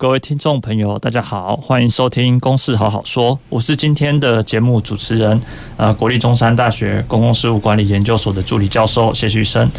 [0.00, 5.38] 各位听众朋友，大家好，欢迎收听《公事好好说》，我是今天的节目主持人，
[5.76, 9.70] 呃，国立中山大学公共事务管理研究所的助理教授谢旭升。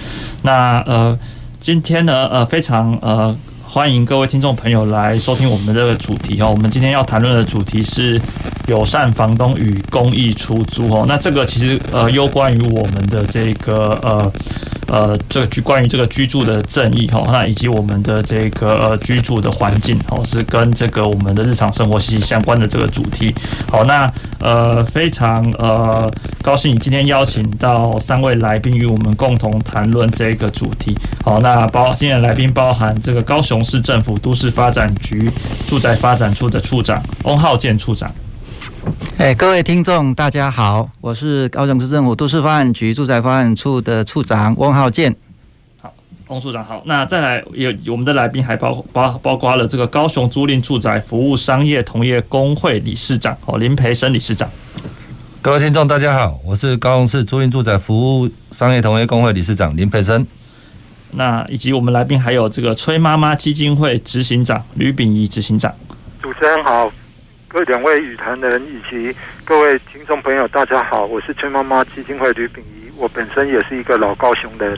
[0.44, 1.18] 那呃，
[1.60, 6.52] 今天呢，呃，非常呃，欢迎各位听众朋友来收听我们的这个主题哦。
[6.52, 8.22] 我们今天要谈论的主题是
[8.68, 11.04] 友善房东与公益出租哦。
[11.08, 14.32] 那这个其实呃，攸关于我们的这个呃。
[14.92, 23.34] 呃，这个居关于这个居住的正义哈，那以及我们的这个呃居住的环境哦，是跟这个我们的日常生活息息相关的这个主题。
[23.70, 30.94] 好，那呃非常呃高兴今天邀请到三位来宾与我们共同谈论这个主题。
[31.24, 35.32] 好，那包今天的来宾包含这个高雄市政府都市发展局
[35.70, 38.14] 住宅发展处的处长翁浩建处长。
[39.18, 45.16] 哎，各位听众，大家好，我是高雄市政府都市发展局住宅发展处的处长翁浩建。
[45.80, 45.94] 好，
[46.28, 46.82] 翁处长好。
[46.86, 54.50] 那再来有我们的来宾还包包包括了这个高雄租赁住宅服务商业同业工会理事长哦林培生理事长。
[55.42, 60.26] 各位听众大家好，我是高雄市租赁住宅服务商业同业工会理事长林培生。
[61.12, 65.72] 那以及我们来宾还有这个崔妈妈基金会执行长吕炳仪执行长。
[66.22, 66.92] 主持人好。
[67.52, 69.14] 各位两位与谈人以及
[69.44, 74.78] 各位听众朋友，大家好，我是崔妈妈基金会吕秉仪，我本身也是一个老高雄人。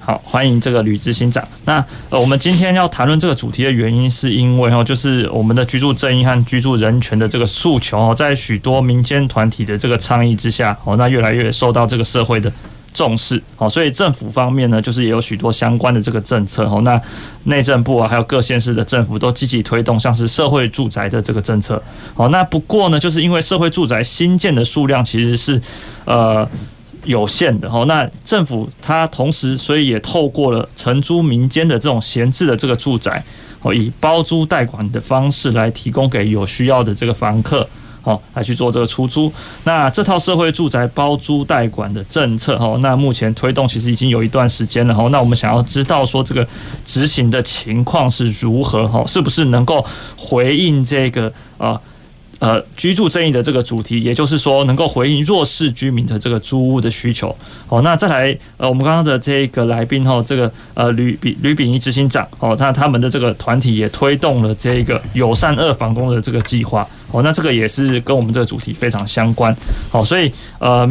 [0.00, 1.46] 好，欢迎这个吕执行长。
[1.64, 1.74] 那
[2.10, 12.52] 呃，我们今天要谈论这个主题的原因，是因为哦，就是我们的居住正义和居住人权的这个诉求哦，在许多民间团体的这个倡议之下哦，那越来越受到这个社会的。
[12.94, 16.80] 重视好，所以政府方面呢，就是也有许多相关的这个政策哦。
[16.84, 17.00] 那
[17.44, 21.80] 内政部啊，还有各县市的政府都积极推动，像是社会住宅的这个政策。
[22.14, 25.60] 好，那不过呢，就是因为社会住宅新建的数量其实是
[26.04, 26.48] 呃
[27.04, 27.84] 有限的哦。
[27.86, 33.22] 那政府它同时，所以也透过了承租民间的这种闲置的这个住宅
[33.62, 37.68] 哦，以包租代管的方式来提供给有需要的这个房客。
[38.08, 39.30] 哦，来去做这个出租。
[39.64, 44.94] 那这套社会住宅包租代管的政策，哦，那目前推动其实已经有一段时间了。
[44.96, 46.46] 哦，那我们想要知道说这个
[46.86, 48.80] 执行的情况是如何？
[48.84, 49.84] 哦，是不是能够
[50.16, 51.78] 回应这个啊？
[52.38, 57.34] 呃居住正义的这个主题，也就是说，能够回应弱势居民的这个租屋的需求。
[57.66, 66.86] 好，那再来，呃，我们刚刚的这个来宾哈，这个呃吕吕炳仪执行长，哦，那他们的这个团体也推动了这个友善二房东的这个计划。
[67.10, 69.56] 哦，那这个也是跟我们这个主题非常相关。
[69.90, 70.88] 好，所以呃，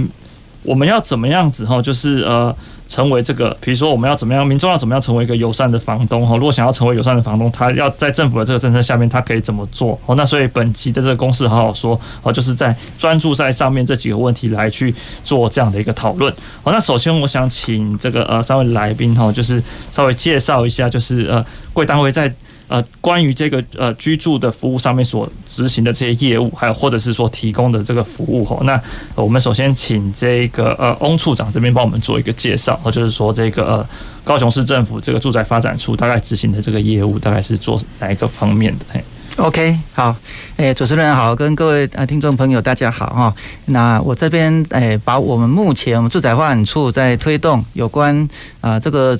[0.63, 2.55] 我们要怎么样子哈，就是呃。
[2.87, 6.35] 成为这个，比如说我们要怎么样，民众要怎么样成为一个友善的房东哈？
[6.37, 9.99] 如果想要成为友善的房东，他要在政府的这个政策下面，他可以怎么做？
[10.05, 14.93] 哦，那所以本期的这个公式好好说哦，就是在专注在上面这几个问题来去
[15.23, 16.33] 做这样的一个讨论。
[16.63, 19.61] 好，那首先我想请这个呃三位来宾哈，就是
[19.91, 22.33] 稍微介绍一下，就是呃贵单位在。
[22.67, 28.81] 呃，关于这个呃居住的服务上面所执行的这些业务，还有或者是说提供的这个服务哈，那
[29.16, 33.89] 我们首先请这个呃翁处长这边帮我们做一个介绍，或就是说这个呃
[34.23, 38.85] 高雄市政府这个住宅发展处大概执行的这个业务大概是做哪一个方面的？
[38.91, 39.03] 嘿。
[39.37, 40.15] OK，好，
[40.55, 43.35] 诶，主持人好，跟各位啊听众朋友大家好哈。
[43.65, 48.27] 那我这边诶，把我们目前我们住宅发展处在推动有关
[48.61, 49.15] 啊这个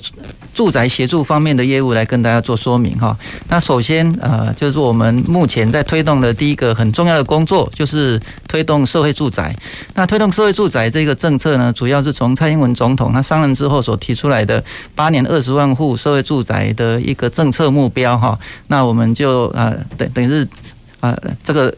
[0.52, 3.16] 住宅协助方面的业务来跟大家做说明哈。
[3.48, 9.54] 那首先啊，就是我们目前在推动的第一个很重要的工作，就是推动社会住宅。
[9.94, 14.64] 那推动社会住宅这个政策呢，主要是从蔡英文总统他上任之后所提出来的
[14.96, 18.36] 八年二十万户社会住宅的一个政策目标哈。
[18.66, 20.08] 那我们就呃等。
[20.14, 20.48] 等于是
[20.98, 21.72] 啊，这个。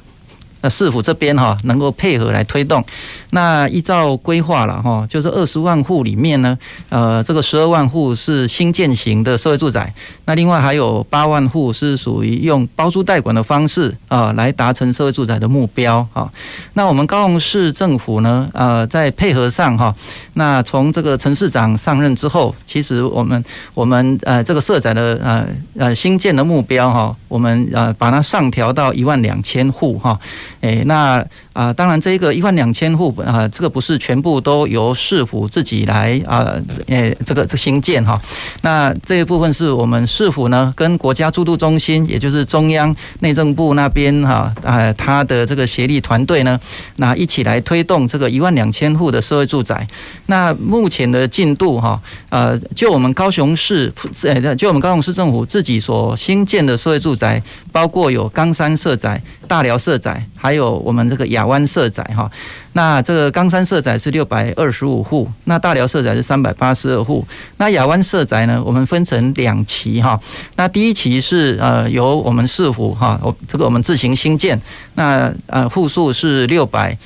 [0.63, 2.85] 那市府这边哈能够配合来推动，
[3.31, 6.59] 那依照规划了哈，就是二十万户里面呢，
[6.89, 9.93] 呃，这个十二万户是新建型的社会住宅，
[10.27, 16.31] 那另外还有八万户是属于用包租代管的方式啊来达成社会住宅的目标啊。
[16.75, 19.95] 那我们高雄市政府呢，呃，在配合上哈，
[20.35, 23.43] 那从这个陈市长上任之后，其实我们
[23.73, 25.49] 我们呃这个社宅的呃
[25.79, 30.19] 呃新建的目标哈，我们呃把它上调到一万两千户哈。
[30.61, 36.55] 诶，那啊，当然这一个一万两千户啊，这个不是全部都由市府自己来啊，
[36.87, 38.21] 诶，这个这新建哈。
[38.63, 46.59] 那这一部分是我们市府呢跟国家住都中心，也就是中央内政部那边哈，啊，他的这个协力团队呢，
[46.97, 49.87] 那一起来推动这个一万两千户的社会住宅。
[50.27, 53.93] 那目前的进度哈，呃，就我们高雄市，
[54.23, 57.43] 呃，就我们高雄市政府自己所新建的社会住宅，
[57.73, 62.29] 包括有冈山社宅、大寮社宅，还还有我们这个亚湾社宅哈。
[62.73, 67.25] 那这个冈山社宅是六百二十五户，那大寮社宅是三百八十二户。
[67.59, 70.19] 那亚湾社宅呢，我们分成两期哈。
[70.57, 74.61] 那第一期是呃由我们市府哈，我这个我们自行新建，
[74.97, 76.99] 那呃户数是六百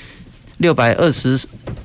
[0.59, 1.41] 六百二十。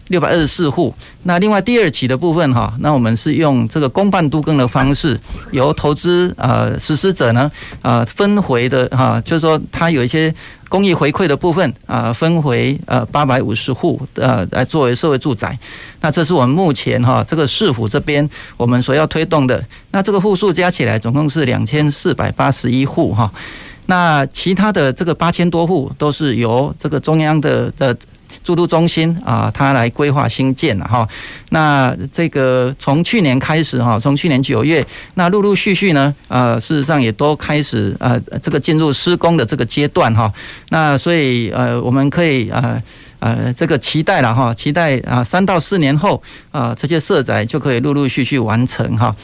[0.09, 5.19] 六百二十四户，那另外第二期的部分哈，那我们是用这个公办都更的方式，
[5.51, 7.51] 由投资呃实施者呢
[7.83, 10.33] 呃分回的哈，就是说它有一些
[10.67, 15.55] 公益回馈的部分啊，分回呃八百五十户呃来作为社会住宅，
[16.01, 18.27] 那这是我们目前哈这个市府这边
[18.57, 23.31] 我们所要推动的，那这个户数加起来总共是两千四百八十一户哈，
[23.85, 27.95] 那其他的这个八千多户都是由这个中央的的。
[28.43, 31.07] 住都中心啊，它来规划新建了哈。
[31.49, 40.31] 那这个从去年开始哈，从去年九月，那陆陆续续呢，呃，事实上也都开始呃，这个进入施工的这个阶段哈。
[40.69, 42.81] 那所以呃，我们可以呃。
[43.19, 46.21] 呃，这个期待了哈，期待啊，三到四年后
[46.51, 49.15] 啊，这些社宅就可以陆陆续续完成哈。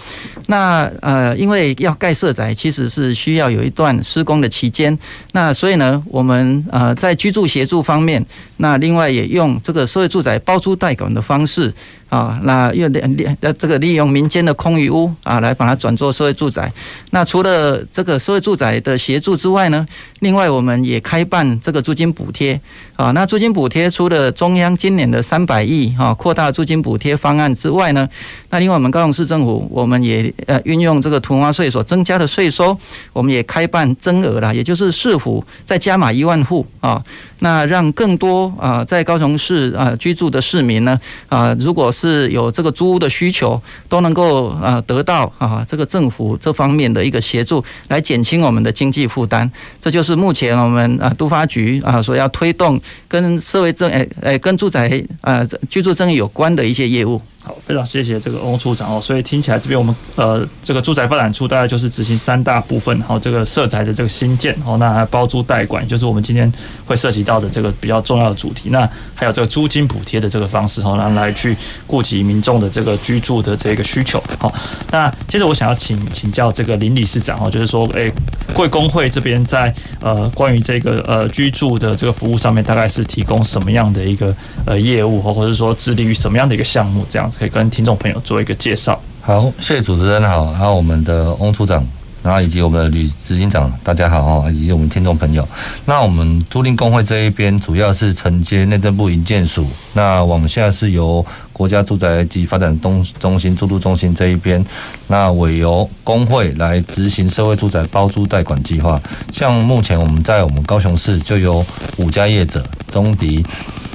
[0.47, 4.97] 那呃，因为要盖社宅，其实是需要有一段施工的期间。
[5.31, 8.25] 那所以呢，我们呃在居住协助方面，
[8.57, 11.73] 那另外也用这个社会住宅包租代管的方式。
[12.15, 16.71] 啊，那用利呃这个利用民间的空余屋啊，来把它转做社会住宅。
[17.11, 19.85] 那除了这个社会住宅的协助之外呢，
[20.19, 22.57] 另外我们也开办这个租金补贴
[22.95, 23.11] 啊。
[23.11, 28.07] 那租金补贴除了中央今年的三百亿哈扩大租金补贴方案之外呢，
[28.49, 32.77] 那另外我们高雄市政府我们也呃运用这个囤房税所增加的税收，
[33.11, 37.03] 我们也开办增额了，也就是市府再加码一万户啊。
[37.39, 40.97] 那让更多啊，在高雄市啊居住的市民呢
[41.27, 43.59] 啊，如果是是有这个租屋的需求，
[43.89, 49.49] 都能够啊得到啊这个政府这方面的一个协助，来减轻我们的经济负担。
[49.81, 57.19] 这就是目前我们啊都发局啊所要推动跟社会政诶诶跟住宅啊居住证有关的一些业务。
[57.45, 58.99] 好，非常谢谢这个翁处长哦。
[58.99, 66.51] 所以听起来这边我们呃这个住宅发展处大概就是执行三大部分，好，这个社宅的这个新建哦，那还包租代管，就是我们今天
[66.87, 68.69] 会涉及到的这个比较重要的主题。
[68.71, 71.55] 那还有这个租金补贴的这个方式哦，然后来去
[71.85, 74.21] 顾及民众的这个居住的这个需求。
[74.39, 74.51] 好，
[74.91, 78.11] 那接着我想要请请教这个林理事长哦，就是说，诶，
[78.55, 79.71] 贵工会这边在
[80.01, 87.34] 呃关于这个呃居住的这个服务上面，大概是提供什么样的一个呃业务，或或者说致力于什么样的一个项目这样子？
[87.37, 88.99] 可以跟听众朋友做一个介绍。
[89.21, 91.85] 好，谢谢主持人好，还有我们的翁处长，
[92.21, 95.47] 然后以及我们的吕执行长，大家好哈，以及我们听众朋友。
[95.85, 104.63] 那我们租赁工会这一边主要是承接内政部营建署，那往下是由国家住宅及发展东中心住都中心这一边，
[105.07, 109.01] 那委由工会来执行社会住宅包租代管计划。
[109.31, 111.65] 像目前我们在我们高雄市就有
[111.97, 113.43] 五家业者，中迪。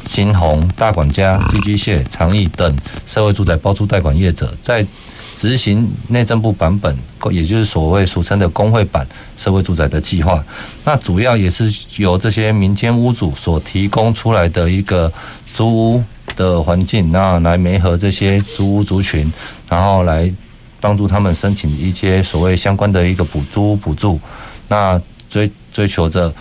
[0.05, 2.77] 新鸿、大管家、寄居蟹、长益等
[3.07, 4.85] 社会住宅包租代管业者，在
[5.37, 6.95] 执行内政部版本，
[7.31, 9.07] 也就是所谓俗称的工会版
[9.37, 10.45] 社会住宅的计划。
[10.85, 15.11] 那主要也是由这些民间屋主所提供出来的一个
[15.53, 16.05] 租屋
[16.37, 19.33] 的环境，那来媒合这些租屋族群，
[19.69, 20.31] 然后来
[20.81, 24.21] 帮助他们申请一些所谓相关的一个补租补助。
[24.69, 26.33] 那追追求着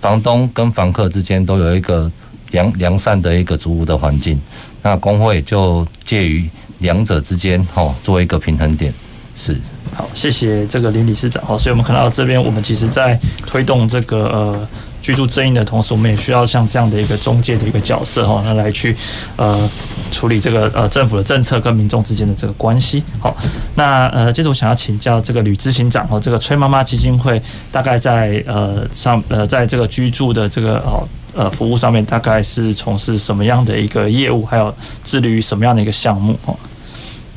[0.00, 2.10] 房东跟房客之间都有一个。
[2.50, 4.40] 良良善的一个租屋的环境，
[4.82, 8.92] 那工会就介于两者之间，哈，做一个平衡点。
[9.34, 9.56] 是，
[9.94, 11.44] 好，谢谢这个林理事长。
[11.44, 14.68] 好，所以我们看到这边，我们其实在推动这个呃
[15.00, 18.96] 居住正义的同时，我们也需要像这样的一个中介的一个角色，哈，那来去
[19.36, 19.70] 呃
[20.10, 23.00] 处理这个呃政府的政策跟民众之间的这个关系。
[23.20, 23.36] 好，
[23.76, 27.40] 那呃接着我想要请教这个吕执行长哦，这个崔妈妈基金会
[27.70, 31.06] 大概在呃上呃在这个居住的这个哦。
[31.38, 36.36] 呃，服务上面大概是从事什么样的一个业务，还有致力于什么样的一个项目？
[36.46, 36.58] 哦，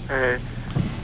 [0.08, 0.16] 呃，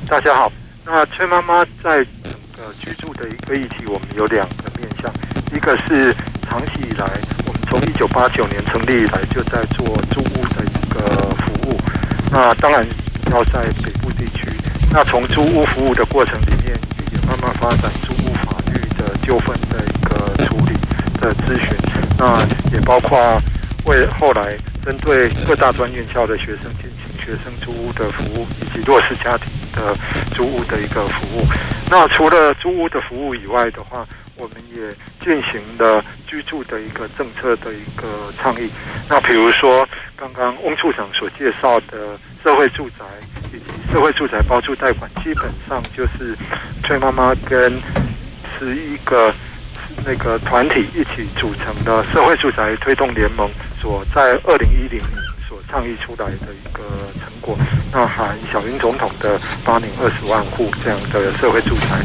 [0.08, 0.52] 大家好，
[0.84, 5.14] 那崔妈妈在整个居住的一个议题，我们有两个面向，
[5.56, 6.12] 一个是
[6.50, 7.06] 长期以来，
[7.46, 11.80] 我们从一九八九年成立以来就在做租屋的一个服务，
[12.32, 12.84] 那当然
[13.32, 14.50] 要在北部地区，
[14.92, 16.76] 那从租屋服务的过程里面，
[17.14, 19.86] 也慢慢发展租屋法律的纠纷的
[21.28, 21.70] 的咨询。
[22.18, 22.40] 那
[22.72, 23.40] 也包括
[23.86, 29.96] 为后来针对各大专院校的学生进行学生租屋的服务，以及弱势家庭的
[30.34, 31.46] 租屋的一个服务。
[31.90, 34.06] 那除了租屋的服务以外的话，
[34.36, 34.82] 我们也
[35.24, 38.70] 进行了居住的一个政策的一个倡议。
[39.10, 43.06] 那比如说刚刚翁处长所介绍的社会住宅
[43.54, 46.38] 以及社会住宅包租贷款，基本上就是
[46.84, 47.82] 崔妈妈跟
[48.58, 49.34] 十一个
[50.08, 53.50] 那个团体一起组成的社会住宅推动联盟，
[53.82, 55.12] 所在二零一零年
[55.48, 56.82] 所倡议出来的一个
[57.20, 57.58] 成果。
[57.92, 62.02] 那含小英总统的八年二十万户这样的社会住宅，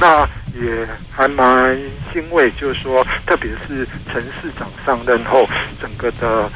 [0.00, 0.26] 那。
[0.52, 1.78] 也还蛮
[2.12, 5.48] 欣慰，就是说，特别是陈市长上任后，
[5.80, 6.50] 整个的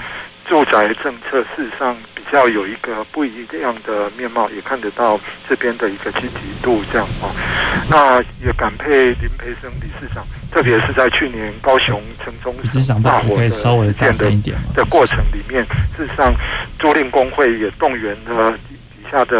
[0.46, 7.30] 住宅政策事实上比较有一个不一样的面貌，也看得到这边的一个积极度这样啊。
[7.88, 12.54] 那也感佩林培生理事长，特别是在去年高雄城中
[13.02, 16.32] 大火的建的的过程里面，事实上
[16.78, 18.56] 租赁工会也动员了。
[19.10, 19.36] 下的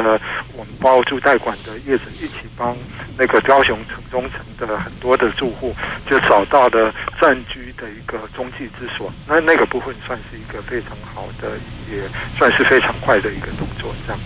[0.53, 2.77] 我们包租代管的业主一起帮
[3.17, 5.75] 那个高雄城中城的很多的住户，
[6.09, 9.13] 就找到了暂居的一个中继之所。
[9.27, 11.49] 那那个部分算是一个非常好的，
[11.91, 12.03] 也
[12.37, 13.93] 算是非常快的一个动作。
[14.07, 14.21] 这样。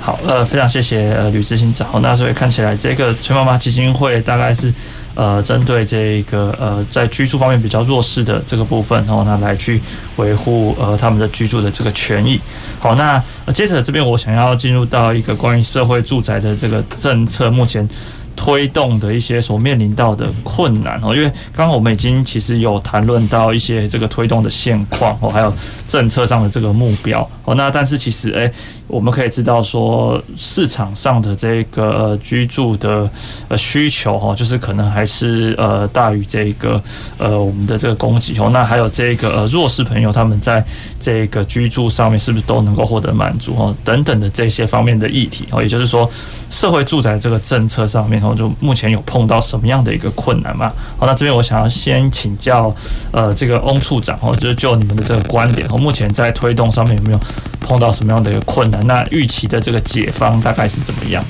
[0.00, 2.00] 好，呃，非常谢谢呃吕执行长。
[2.02, 4.72] 那所以看起来这个崔妈妈基金会大概是。
[5.14, 9.80] 呃，针对这个呃，在居住方面比较弱势的这个部分，然后呢，来去
[10.16, 12.40] 维护呃他们的居住的这个权益。
[12.78, 17.88] 好，那接着这边我想要进入到一个关于社会住宅的这个政策，目前。
[18.36, 25.52] 推动的一些所面临到的困难哦，因为刚刚我们已经其实有谈论到一些这个推动的现况哦，还有
[25.86, 27.54] 政策上的这个目标哦。
[27.54, 28.50] 那但是其实诶，
[28.90, 33.08] 我们可以知道说市场上的这个居住的
[33.48, 36.82] 呃需求哦，就是可能还是呃大于这个
[37.18, 38.50] 呃我们的这个供给哦。
[38.52, 40.64] 那还有这个呃弱势朋友他们在
[40.98, 43.74] 这个居住上面是不是都能够获得满足哦？
[43.84, 46.10] 等等的这些方面的议题哦，也就是说
[46.50, 48.34] 社会住宅这个政策上面哦。
[48.36, 50.72] 就目前有碰到什么样的一个困难吗？
[50.98, 52.74] 好，那这边我想要先请教，
[53.12, 57.20] 呃，这个翁处长哦，就是就你们的这个观点，哦，目前在推动上面有没有
[57.60, 58.84] 碰到什么样的一个困难？
[58.86, 61.24] 那预期的这个解方大概是怎么样？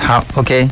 [0.00, 0.68] 好，OK，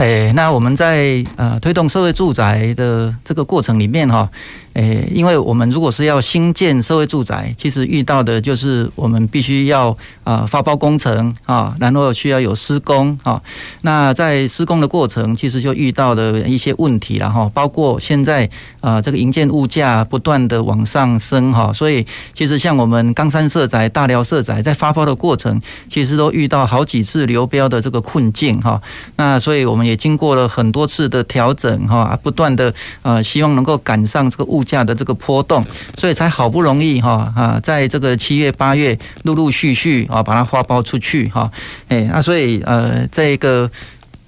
[0.00, 4.30] 哎，那我们在呃推动社会住宅的这个过程里面哈。
[4.74, 13.42] 诶，因为我们如果是要新建社会住宅，其实遇到的就是我们必须要啊发包工程啊，然后需要有施工啊。
[13.82, 18.48] 那在施工的过程，其实就遇到的一些问题了哈，包括现在
[18.80, 28.80] 啊这个营建物价不断的往上升哈，所以其实像我们冈山社宅、大寮社宅在发包的过程，其实都遇到好几次流标的这个困境哈。
[29.16, 34.64] 那所以我们也经过了很多次的调整哈，不断的呃希望能够赶上这个物。
[34.70, 35.64] 价的这个波动，
[35.96, 41.50] 所以才好不容易哈啊，在这个七月八月陆陆续续啊，把它发包出去哈，
[41.88, 43.68] 哎，那所以呃，这个。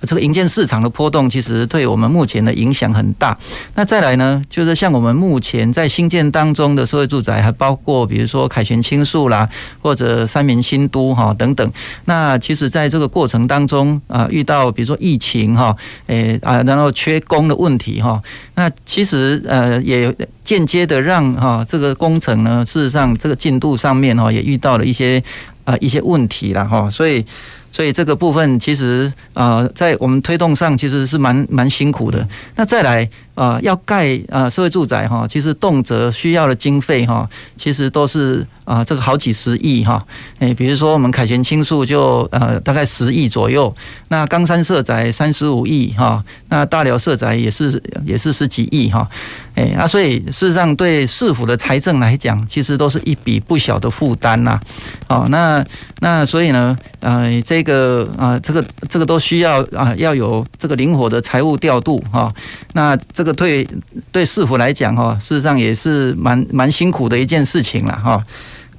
[0.07, 3.37] 这个营建市场的波动，其实对我们目前的影响很大。
[3.75, 9.49] 那再来呢，就是像我们目前在新建当中的社会住宅，还包括比如说凯旋青树啦，
[9.81, 11.73] 或者三明新都哈等等。
[12.07, 18.21] 那其实在这个过程当中啊，遇到比如说疫情哈，诶啊，然后缺工的问题哈，
[18.57, 25.23] 那其实呃也间接的让哈这个工程呢，事实上这个进度上面哈也遇到了一些
[25.65, 27.25] 啊一些问题了哈，所以。
[27.73, 32.29] 所以这个部分其实啊，在我们推动上其实是蛮蛮辛苦的。
[32.55, 40.05] 那再来啊，要盖啊社会住宅哈，其实动辄需要的经费哈，其实都是啊这个好几十亿哈。
[40.39, 43.75] 诶，比如说我们凯旋青树就呃大概十亿左右，
[44.09, 49.09] 那冈山社宅三十五亿哈，那大寮社宅也是也是十几亿哈。
[49.55, 54.59] 诶，啊，所以事实上对市府的财政来讲，其实都是一笔不小的负担呐。
[55.09, 55.63] 哦，那
[56.01, 62.33] 那所以呢，呃，这个啊，这个这个都需要啊，要有这个灵活的财务调度哈。
[62.73, 63.65] 那这这个对
[64.11, 68.21] 对市府来讲哈，事实上也是蛮蛮辛苦的一件事情了哈。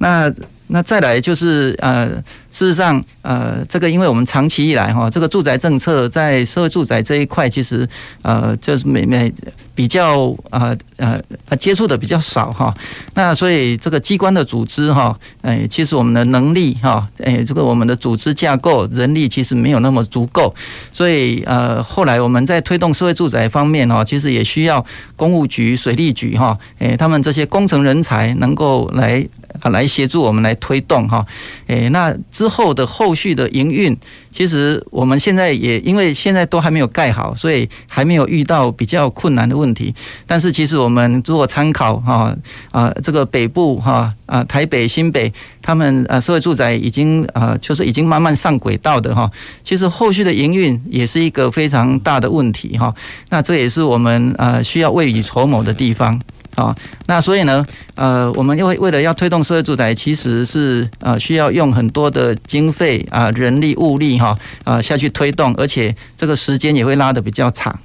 [0.00, 0.30] 那
[0.66, 2.22] 那再来就是呃。
[2.54, 7.86] 事实上，呃，这个因为我们长期以来哈，这个住宅政策在社会住宅这一块，其实
[8.22, 9.32] 呃，就是每每
[9.74, 11.20] 比较呃呃
[11.58, 12.72] 接触的比较少哈。
[13.14, 20.54] 那所以这个机关的组织哈，哎，其实我们的能力哈，哎，这个我们的组织架构人力其实没有那么足够，
[20.92, 29.26] 所以呃，后来我们在推动社会住宅方面哈，其实也需要公务局、水利局哈，哎，他们这些工程人才能够来
[29.60, 31.26] 啊来协助我们来推动哈，
[31.66, 32.16] 哎，那。
[32.44, 33.96] 之后的后续的营运，
[34.30, 39.94] 其实我们现在也因为现在都还没有盖好，所以还没有遇到比较困难的问题。
[40.26, 42.36] 但是其实我们如果参考哈
[42.70, 45.32] 啊这个北部哈啊台北新北
[45.62, 49.30] 他们啊社会住宅已经啊就是已经慢慢上轨道的哈，
[49.62, 52.94] 其实后续的营运也是一个非常大的问题哈。
[53.30, 56.20] 那这也是我们啊需要未雨绸缪的地方。
[56.56, 56.74] 啊，
[57.06, 57.64] 那所以呢，
[57.96, 67.76] 呃，我们又为为了要推动社会住宅，其实是呃需要用很多的经费啊、人力物力哈啊下去推动，而且这个时间也会拉得比较长，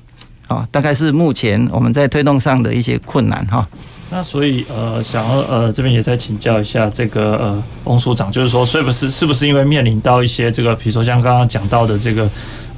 [0.47, 3.67] 啊，大概是目前我们在推动上的一些困难哈。
[4.11, 12.29] 那所以呃，想要呃这边也再请教一下这个呃翁所长，就是说是不是是不是因为面临到一些这个，比如说像刚刚讲到的这个。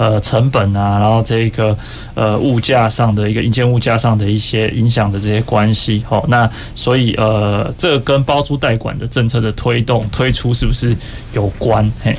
[0.01, 1.77] 呃，成本啊，然后这个
[2.15, 10.97] 呃物价上的一个营建物价上的一些影响的这些关系，好，那所以呃，这跟包租代管的政策的推动推出是不是
[11.33, 11.87] 有关？
[12.03, 12.17] 嘿，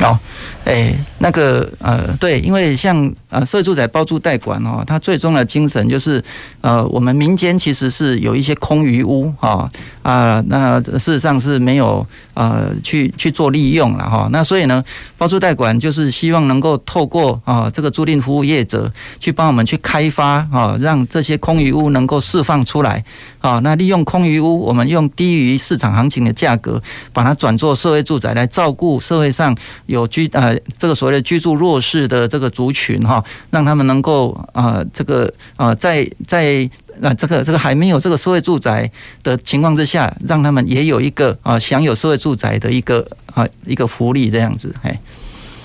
[0.00, 0.18] 好。
[0.64, 2.96] 哎、那个呃，对，因为像
[3.28, 6.24] 呃，社会住宅包租代管哦，它最终的精神就是
[6.62, 9.70] 呃，我们民间其实是有一些空余屋哈
[10.00, 14.28] 啊，那事实上是没有呃去去做利用了哈。
[14.30, 14.84] 那所以呢，
[15.16, 23.04] 包租代管就是希望能够透过啊这个租赁服务业者去帮我们去开发啊，让这些空余屋能够释放出来
[23.38, 23.60] 啊。
[23.64, 30.54] 那利用空余屋，我们用低于市场行情的价格把它转做社会住宅来照顾社会上有居呃。
[30.76, 36.68] 这个所谓的居住弱势的这个族群哈，让他们能够啊，这个啊，在在
[37.00, 38.90] 那，这个这个还没有这个社会住宅
[39.22, 44.98] 的情况之下，让他们也有一个啊，享有社会住宅的一个啊一个福利这样子，哎。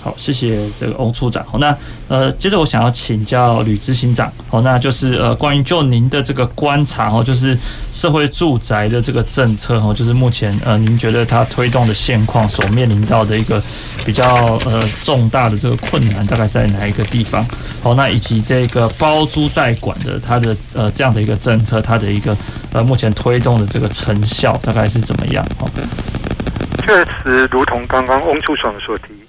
[0.02, 1.44] 好，谢谢这个翁处长。
[1.44, 1.76] 好，那
[2.08, 4.32] 呃，接着我想要请教吕执行长。
[4.48, 7.56] 好，那就是呃，关于就您的这个观察哦，就是
[7.92, 13.62] 社会住宅的这个政策哦，就是目前呃，您觉得它推动的现况所面临到的一个
[14.06, 17.46] 比较呃重大的这个困难，大概在哪一个地方？
[17.82, 22.34] 好，那以及这个包租代管的它的呃这样的一个政策，它的一个
[22.72, 25.46] 呃目前推动的这个成效大概是怎么样？
[25.58, 25.68] 哦，
[26.82, 29.19] 确实，如同刚刚翁处长所提。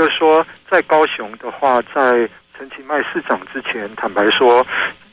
[0.00, 2.26] 就是说，在高雄的话，在
[2.56, 4.66] 陈其迈市长之前，坦白说，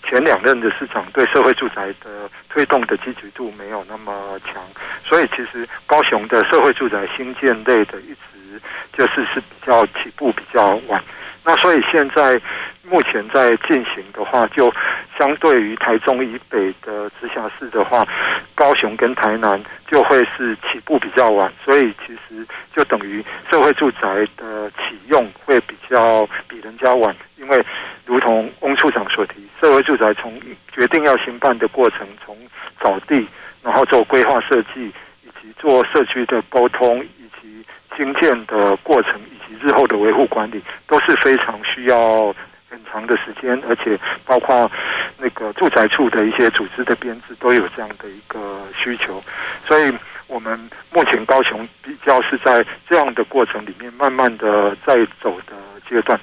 [0.07, 4.63] 前两任的市长对社会住宅的推动的积极度没有那么强，
[5.03, 8.61] 所以其实高雄的社会住宅新建类的一直
[8.93, 11.03] 就是是比较起步比较晚。
[11.47, 12.39] 那所以现在
[12.83, 14.69] 目前在进行的话，就
[15.17, 18.05] 相对于台中以北的直辖市的话，
[18.53, 19.57] 高雄跟台南
[19.89, 27.65] 就会是起步比较晚，所以其实就等于社会住宅的启用会比较比人家晚，因为
[28.05, 30.37] 如同翁处长所提，社会住宅从
[30.73, 32.35] 决定要兴办的过程，从
[32.81, 33.25] 找地，
[33.63, 34.91] 然后做规划设计，
[35.23, 39.13] 以及做社区的沟通，以及兴建的过程。
[39.61, 42.33] 日后的维护管理都是非常需要
[42.69, 44.69] 很长的时间，而且包括
[45.17, 49.23] 那个住宅处的一些组织的编制都有这样的一个需求，
[49.65, 49.93] 所以
[50.27, 50.59] 我们
[50.91, 55.53] 目前高雄比较是在这样的过程里面慢慢的在走的
[55.89, 56.19] 阶段。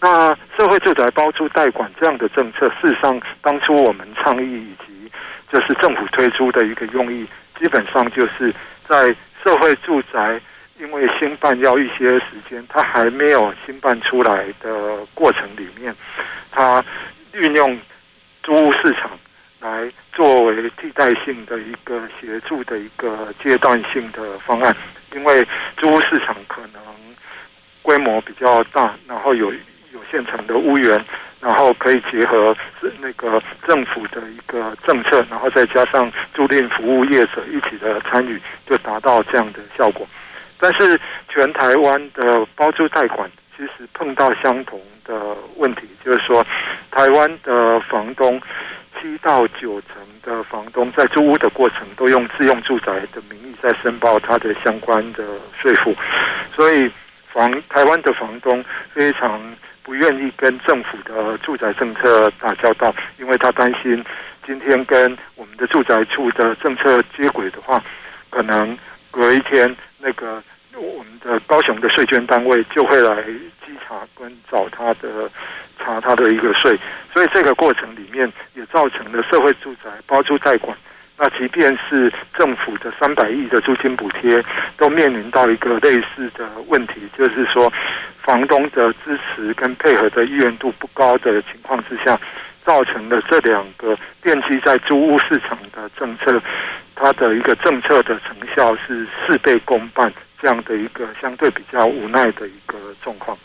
[0.00, 5.10] 那社会住宅包租代管这样的政策，事实上当初我们倡议以及
[5.50, 7.26] 就是政府推出的一个用意，
[7.58, 8.54] 基本上就是
[8.86, 9.06] 在
[9.42, 10.38] 社会住宅。
[10.78, 15.94] 因为新办要一些时间，它还没有新办出来的过程里面，
[16.50, 16.84] 它
[17.32, 17.78] 运用
[18.42, 19.10] 租屋市场
[19.60, 24.76] 来作为替代性的一个协助的一个阶段性的方案。
[25.14, 25.46] 因为
[25.78, 26.82] 租屋市场可能
[27.80, 29.50] 规模比较大，然后有
[29.92, 31.02] 有现成的屋源，
[31.40, 32.54] 然后可以结合
[33.00, 40.06] 那个政府的一个政策，然后再加上租赁服务业者一起的参与，就达到这样的效果。
[40.66, 46.44] 但是全台湾的包租代管其实碰到相同的问题，就是说，
[46.90, 48.42] 台湾的房东
[48.94, 55.22] 七到九成的房东在租屋的过程都用自用住宅的名义在申报他的相关的
[55.62, 55.94] 税负，
[56.52, 56.90] 所以
[57.32, 59.40] 房台湾的房东非常
[59.84, 64.04] 不愿意跟政府的住宅政策打交道，因为他担心
[64.44, 67.80] 今天跟我们的住宅处的政策接轨的话，
[68.30, 68.76] 可能
[69.12, 69.72] 隔一天。
[69.98, 70.40] 那个
[70.80, 73.22] 我们的高雄的税捐单位就会来
[73.64, 75.30] 稽查跟找他的
[75.78, 76.78] 查他的一个税，
[77.12, 80.76] 所以这个过程里面也造成了社会住宅包租代管。
[81.18, 84.44] 那即便是政府的三百亿的租金补贴，
[84.76, 87.72] 都面临到一个类似的问题，就是说
[88.22, 92.20] 房东的支持跟配合的意愿度不高的情况之下，
[92.66, 96.38] 造成了这两个奠基在租屋市场的政策。
[96.98, 100.10] 它的一个政策的成效是事倍功半，
[100.40, 103.36] 这样的一个相对比较无奈的一个状况。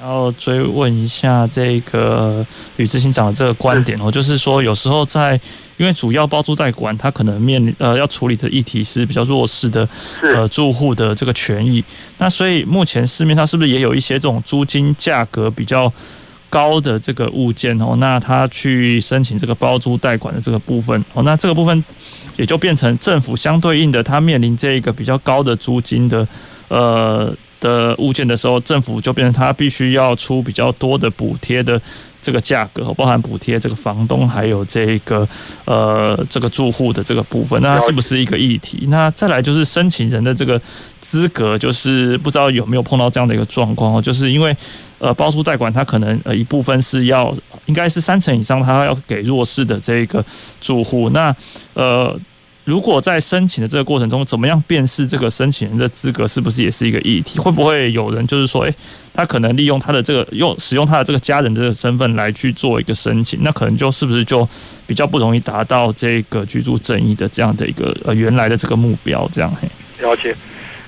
[0.00, 2.44] 然后追问一下这个
[2.76, 5.38] 吕志新长的这个观点哦，就是说有时候在
[5.76, 9.88] 因为主要包租代管，他可能面临呃要处理的议题是比较弱势的
[10.22, 11.84] 呃住户的这个权益，
[12.18, 15.92] 那所以目前市面上是不是也有一些这种租金价格比较
[16.52, 17.96] 高的这个物件哦？
[17.96, 21.82] 那他去申请这个包租贷款的这个部分哦，那这个部分
[22.36, 26.28] 也就变成政府相对应的，他面临这个比较高的租金的
[26.68, 27.34] 呃。
[27.62, 31.80] 的物件的时候，政府就变成他必须要出比较多的补贴的
[32.22, 35.28] 这个价格，包含补贴这个房东还有这个
[35.66, 38.86] 呃这个住户的这个部分，那是不是一个议题？
[38.88, 40.58] 那再来就是申请人的这个
[41.00, 44.56] 资格，就是不知道有没有碰到这样的一个状况哦，就是因为
[44.98, 47.34] 呃包租代管，它可能呃一部分是要
[47.66, 50.24] 应该是三成以上，他要给弱势的这个
[50.60, 51.34] 住户，那
[51.74, 52.18] 呃。
[52.64, 57.40] 如果在申请的这个过程中，怎么样辨识这个申请人的资格是不是也是一个议题？
[57.40, 58.72] 会不会有人就是说，诶，
[59.12, 64.48] 他可能利用他的这个用使用他的这个家人的这个身份来去做一个申请，那可能就是不是就
[64.86, 69.28] 比较不容易达到这个居住正义的这样的一个呃原来的这个目标？
[69.32, 69.68] 这样嘿，
[70.00, 70.36] 了解。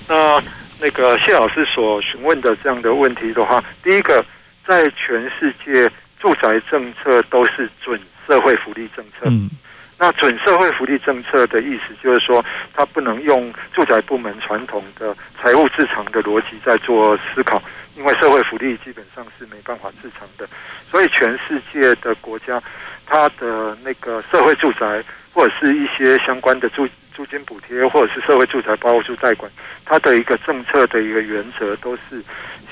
[0.07, 0.41] 那
[0.79, 4.25] 那个谢老师所询问的这样的问题的话，第一个，
[4.65, 9.25] 在全世界住宅政策都是准社会福利政策。
[9.25, 9.51] 嗯。
[9.97, 17.63] 那准社会福利政策的意思就是说，它不能用住宅部门传统的财务自偿的逻辑在做思考，
[17.97, 20.49] 因为社会福利基本上是没办法自偿的。
[20.91, 22.61] 所以全世界的国家，
[23.07, 25.03] 它的那个社会住宅
[25.33, 29.51] 或者是一些相关的住租金补贴，或者是社会住宅包括住代管，
[29.85, 32.23] 它的一个政策的一个原则都是。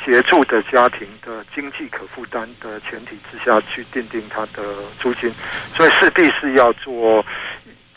[0.04, 5.32] 协助的家庭的经济可负担的前提之下去定定它的租金，
[5.76, 7.24] 所以势必是要做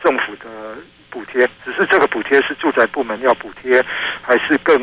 [0.03, 0.75] 政府的
[1.09, 1.49] 补贴。
[1.65, 3.83] 只是这个补贴是住宅部门要补贴，
[4.21, 4.77] 还是更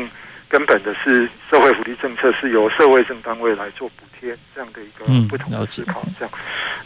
[0.49, 6.03] 根本的是社会福利政策是由社会政单位来做补贴这样的一个不同的思考。
[6.19, 6.33] 这样，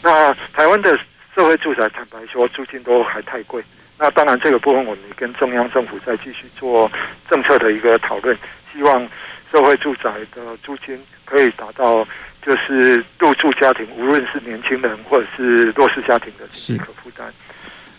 [0.00, 0.96] 那台湾的
[1.34, 3.60] 社会住宅坦白说租金都还太贵。
[3.98, 6.90] 那当然这个部分我们跟中央政府再继续做
[7.28, 8.36] 政策的一个讨论，
[8.72, 9.08] 希望。
[9.50, 12.06] 社会住宅的租金可以达到，
[12.44, 17.32] 就是入住家庭，无论是年轻人或者是弱势家庭的经济可负担。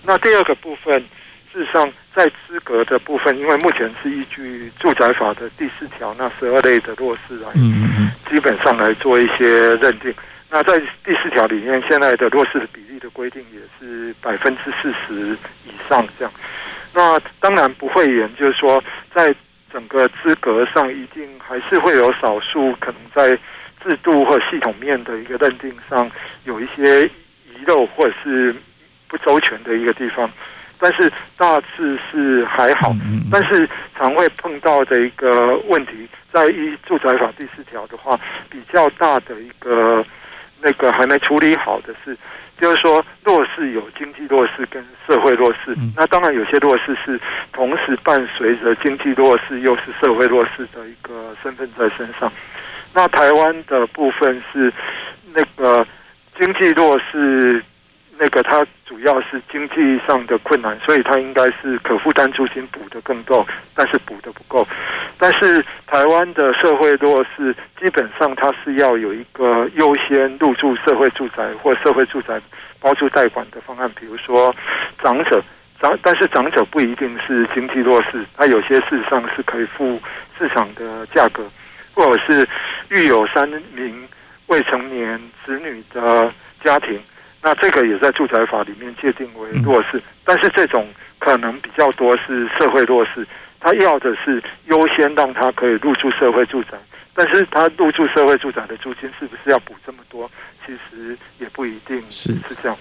[0.03, 0.93] 那第二个部分，
[1.51, 7.51] 事实上在资格的部分，因为目前是依据住宅法的第四条那十二类的弱势来，
[8.29, 10.13] 基本上来做一些认定。
[10.49, 16.33] 那在第四条里面，现在的弱势的比例的规定也是百分之四十以上这样。
[16.93, 18.83] 那当然不会言，就是说
[19.13, 19.35] 在。
[19.71, 23.37] 整个资格上一定还是会有少数可能在
[23.83, 26.09] 制度或系统面的一个认定上
[26.45, 28.55] 有一些遗漏或者是
[29.07, 30.27] 不周全的一个地方，
[30.79, 32.91] 但是大致是还好。
[33.31, 40.03] 但是常会碰到的一个问题，在一住宅法第四条的话，比较大的一个
[40.61, 42.17] 那个还没处理好的是。
[42.59, 47.17] 就是说，弱势有经济弱势跟社会弱势，那当然有些弱势是
[47.53, 52.29] 同时伴随着经济弱势又是社会弱势的一个身份在身上。
[52.93, 54.73] 那台湾的部分是
[55.33, 55.87] 那个
[56.37, 57.63] 经济弱势。
[58.21, 64.67] 那个他主要是经济上的困难，所以他应该是可负担租金补的更多，但是补的不够。
[65.17, 72.41] 但是台湾的社会弱势，基本上他是要有一个优先入住社会住宅或社会住宅
[72.81, 74.53] 包租代管的方案，比如说
[75.01, 75.41] 长者
[75.81, 79.97] 长，但是长者不一定是经济弱势，他有些事实上是可以付
[80.37, 81.49] 市场的价格，
[81.93, 82.45] 或者是
[82.89, 84.05] 育有三名
[84.47, 86.29] 未成年子女的
[86.61, 86.99] 家庭。
[87.41, 90.87] 那这个也在住宅法里面界定为弱势，但是这种
[91.19, 93.25] 可能比较多是社会弱势，
[93.61, 96.77] 他要的是优先让他可以入住社会住宅，
[97.13, 100.29] 但是他入住社会住宅的租金是不是要补这么多？
[100.65, 102.77] 其实也不一定是是这样。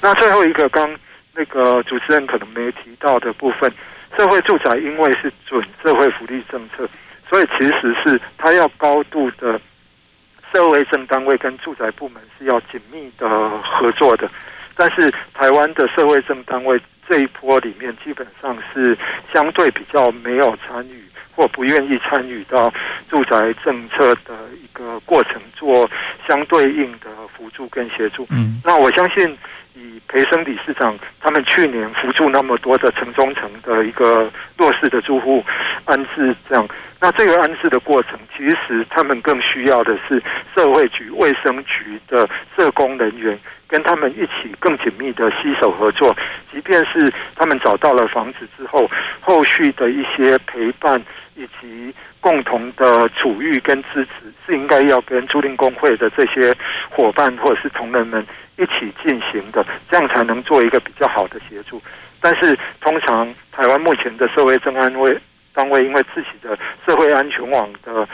[0.00, 0.90] 那最后一个刚
[1.34, 3.70] 那个主持人可能没提到的部分，
[4.16, 6.88] 社会住宅因为是准社会福利政策，
[7.28, 9.60] 所以其实是他要高度的。
[10.52, 13.28] 社会政单位跟住宅部门是要紧密的
[13.60, 14.28] 合作的，
[14.76, 18.96] 但是台湾的社会政单位这一波里面，基本上是
[19.32, 22.72] 相对比较没有参与或不愿意参与到
[23.08, 25.88] 住宅政策的一个过程，做
[26.28, 28.26] 相对应的辅助跟协助。
[28.30, 29.36] 嗯，那我相信
[29.74, 35.44] 以培生理事长他们去年扶助那么多的城中城的一个弱势的住户
[35.84, 36.68] 安置这样。
[37.00, 40.22] 那这个安置的过程，其实他们更需要的是
[40.54, 46.14] 社会局、卫生局的社工人员跟他们一起更紧密的携手合作。
[46.52, 51.02] 即便是他们找到了房子之后，后续的一些陪伴
[51.36, 56.54] 以及共同的处遇跟支持，是应该要跟租赁公会的这些
[56.90, 58.22] 伙伴或者是同仁们
[58.60, 61.80] 一起进行的，这样才能做一个比较好的协助。
[62.20, 65.18] 但是，通常台湾目前的社会正安卫
[65.54, 68.06] 单位，因为自己的社会安全网的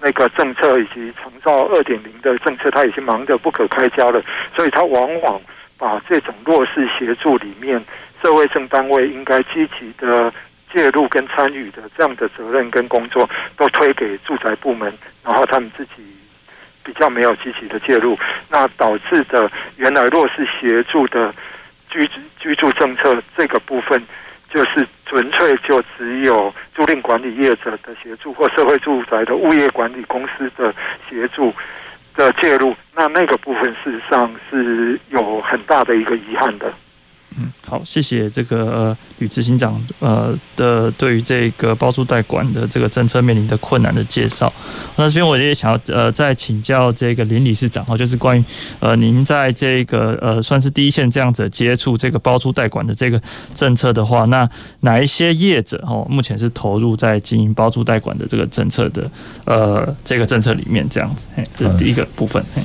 [0.00, 4.22] 那个政策以及长照二点零的政策，他已经忙得不可开交了，
[4.56, 5.40] 所以他往往
[5.76, 7.84] 把这种弱势协助里面，
[8.22, 10.32] 社会正单位应该积极的
[10.72, 15.92] 介入跟参与的这样的责任跟工作，都推给住宅部门，然后他们自己
[16.88, 21.34] 比较没有积极的介入，那导致的原来弱势协助的。
[21.90, 22.06] 居
[22.38, 23.98] 居住政策这个部分，
[24.52, 30.70] 就是纯粹就只有租赁管理业者的协助，或社会住宅的物业管理公司的
[31.08, 31.50] 协助
[32.14, 36.70] 的介入，那那个部分事实上是有很大的一个遗憾的。
[37.36, 44.52] 嗯，好，谢谢这个呃吕执行长呃的对于这个包租代管的这个政策面临的困难的介绍。
[44.96, 48.44] 那这边我也想要呃再请教这个林理事长哈，就是关于
[48.80, 53.20] 呃您在这个呃算是第一线这样子接触这个包租代管的这个
[53.54, 54.48] 政策的话，那
[54.80, 59.08] 哪一些业者哦目前是投入在经营包租代管的这个政策的
[59.44, 61.26] 呃这个政策里面这样子？
[61.36, 62.42] 嘿，这是第一个部分。
[62.54, 62.62] 嘿。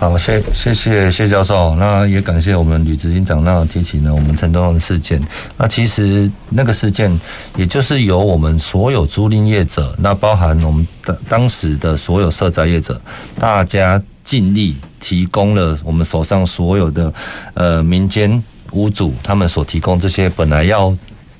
[0.00, 5.20] 好，谢谢谢谢教授，那也感谢我们吕执行长那提起呢我们陈东的事件。
[5.56, 7.10] 那其实那个事件，
[7.56, 13.00] 也就是由我们所有租赁业者，那包含我们当当时的所有社宅业者，
[13.40, 17.12] 大家尽力提供了我们手上所有的
[17.54, 18.40] 呃民间
[18.74, 20.96] 屋主，他们所提供这些本来要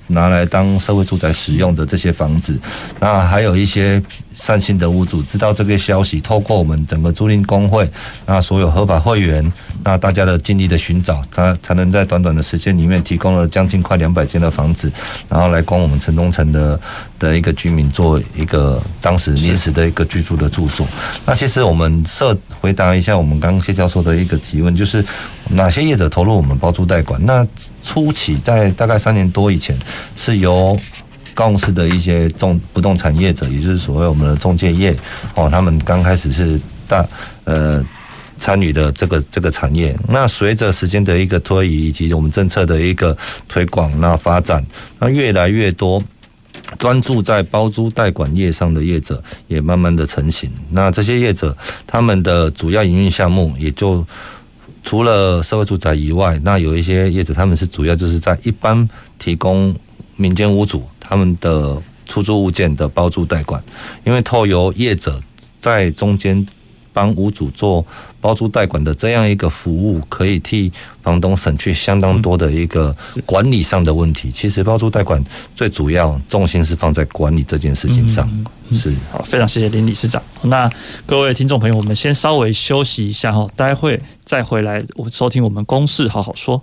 [0.09, 2.59] 拿来当社会住宅使用的这些房子，
[3.01, 4.03] 那还有一些。
[4.39, 7.91] 善心的屋主知道这个消息，透过我们整个租赁工会，
[8.25, 9.53] 那所有合法会员，
[9.89, 14.93] 那大家的尽力的寻找，才才能在短短的时间里面提供了将近快两百间的房子，
[15.31, 16.79] 然后来供我们城东城的
[17.19, 20.87] 的一个居民做一个当时临时的一个居住的住所。
[21.25, 25.03] 那其实我们设回答一下我们刚刚谢教授的一个提问，就是
[25.53, 27.19] 哪些业者投入我们包租代管？
[27.25, 27.47] 那
[27.83, 29.75] 初期在大概三年多以前，
[30.17, 30.79] 是由
[31.35, 34.95] 公司的一些重不动产业者，也就是所谓我们的中介业
[35.35, 37.03] 哦，他们刚开始是大
[37.45, 37.83] 呃
[38.39, 39.95] 参与的这个这个产业。
[40.09, 43.17] 那随着时间的一个推移，以及我们政策的一个
[43.49, 44.65] 推广，那发展，
[44.99, 46.03] 那越来越多
[46.79, 50.51] 专注在包租代管业上的业者也慢慢的成型。
[50.71, 54.07] 那这些业者他们的主要营运项目，也就
[54.85, 59.75] 除了社会住宅以外，那有一些业者他们是主要就是在一般提供
[60.17, 60.83] 民间屋主。
[61.01, 61.75] 他们的
[62.07, 63.63] 出租物件的包租代管，
[64.05, 65.19] 因为透由业者
[65.59, 66.47] 在中间
[66.99, 67.87] 帮屋主做
[68.21, 72.93] 包租代管的这样一个服务，可以替房东省去相当多的一个
[73.25, 74.33] 管理上的问题。
[74.33, 78.29] 其实包租代管最主要重心是放在管理这件事情上。
[78.73, 80.21] 是，好，非常谢谢林理事长。
[80.43, 80.69] 那
[81.07, 86.61] 各位听众朋友，我们先稍微休息一下哈，待会再回来我收听我们公事好好说。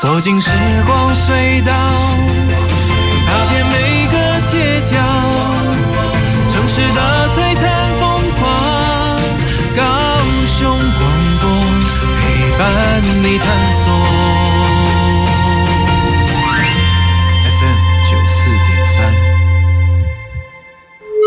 [0.00, 0.48] 走进时
[0.86, 1.72] 光隧道，
[3.26, 3.66] 踏遍
[6.80, 7.62] 城市的璀璨
[8.00, 8.02] 疯
[8.38, 8.40] 狂。
[9.76, 9.82] 高
[10.46, 11.02] 雄广
[11.40, 11.44] 播
[12.20, 12.24] 陪
[12.58, 12.62] 伴
[13.22, 13.84] 你探索。
[17.44, 18.96] FM 九四点三。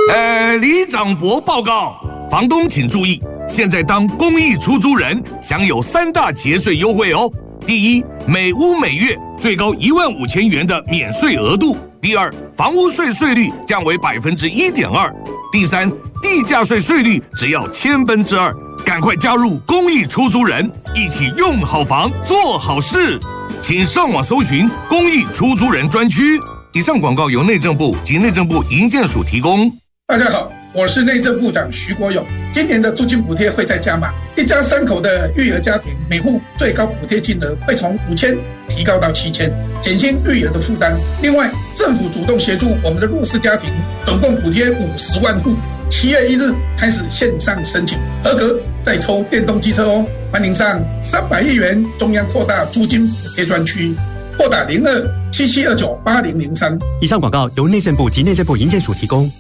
[0.10, 7.32] 呃，里长博报告，房东请注意，现在当公益出租人享有三大节税优惠哦。
[7.66, 15.10] 第一，每屋每月最高一万五千元的免税额度；第二，房屋税税率降为百分之一点二；
[15.54, 15.88] 第三，
[16.20, 18.52] 地价税税率只要千分之二。
[18.84, 23.20] 赶快加入公益出租人，一起用好房做好事，
[23.62, 26.40] 请上网搜寻公益出租人专区。
[26.74, 29.72] 以上广告由内政部及内政部营建署提供。
[30.08, 30.52] 大家好。
[30.76, 32.26] 我是内政部长徐国勇。
[32.52, 38.36] 今年的租金补贴会再加码，一家三口的育儿家庭每户最高补贴金额会从五千
[38.68, 40.98] 提高到七千，减轻育儿的负担。
[41.22, 43.72] 另外，政府主动协助我们的弱势家庭，
[44.04, 45.56] 总共补贴五十万户。
[45.92, 50.04] 七月一日开始线上申请，合格再抽电动机车哦。
[50.32, 53.94] 欢迎上三百亿元中央扩大租金补贴专区，
[54.36, 56.76] 拨打零二七七二九八零零三。
[57.00, 59.32] 以上广告由内政部及内政部营建署提供。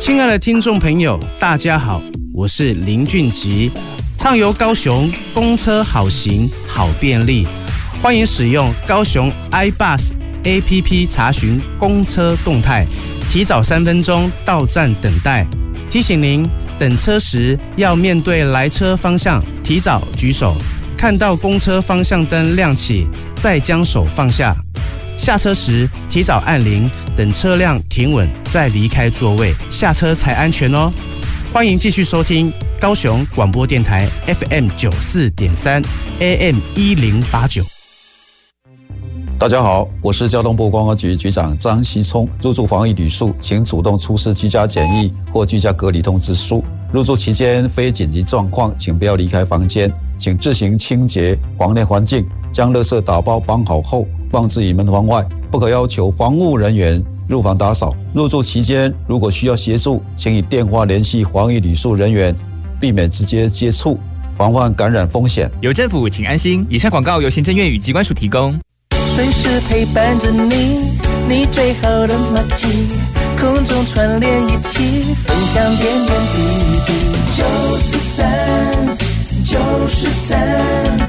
[0.00, 2.00] 亲爱的听众朋友，大家好，
[2.32, 3.70] 我是林俊吉。
[4.16, 7.46] 畅游高雄，公车好行好便利，
[8.00, 12.86] 欢迎使用高雄 iBus APP 查询公车动态，
[13.30, 15.46] 提早三分钟到站等待。
[15.90, 20.56] 提醒您，等车时要面对来车方向，提早举手。
[20.96, 24.56] 看到公车方向灯亮起，再将手放下。
[25.20, 30.90] 下车时提早按铃，等车辆停稳再离开座位，下车才安全哦。
[31.52, 35.82] 欢迎继续收听高雄广播电台 FM 九四点三
[36.20, 37.62] AM 一零八九。
[39.38, 42.26] 大家好，我是交通部观光局局长张锡聪。
[42.40, 46.64] 入住防疫旅宿，请主动出示居家检疫或居家隔离通知书。
[46.90, 52.26] 入住期间非紧急状况，请不要离开房间，请自行清洁房内环境，
[52.60, 57.02] 将垃圾打包绑好后放置于门房外，不可要求防务人员。
[57.26, 62.36] 入房打扫，入住期间如果需要协助，请以电话联系防疫旅宿人员，
[62.78, 63.98] 避免直接接触，
[64.36, 65.50] 防范感染风险。
[65.62, 66.66] 有政府，请安心。
[66.68, 68.54] 以上广告由行政院与机关署提供。
[69.16, 70.90] 随时陪伴着你，
[71.26, 72.68] 你最好的默契，
[73.40, 76.42] 空中串联一起，分享点点滴
[76.84, 76.92] 滴。
[77.38, 77.42] 九
[77.78, 78.98] 十三，
[79.46, 81.08] 九十三，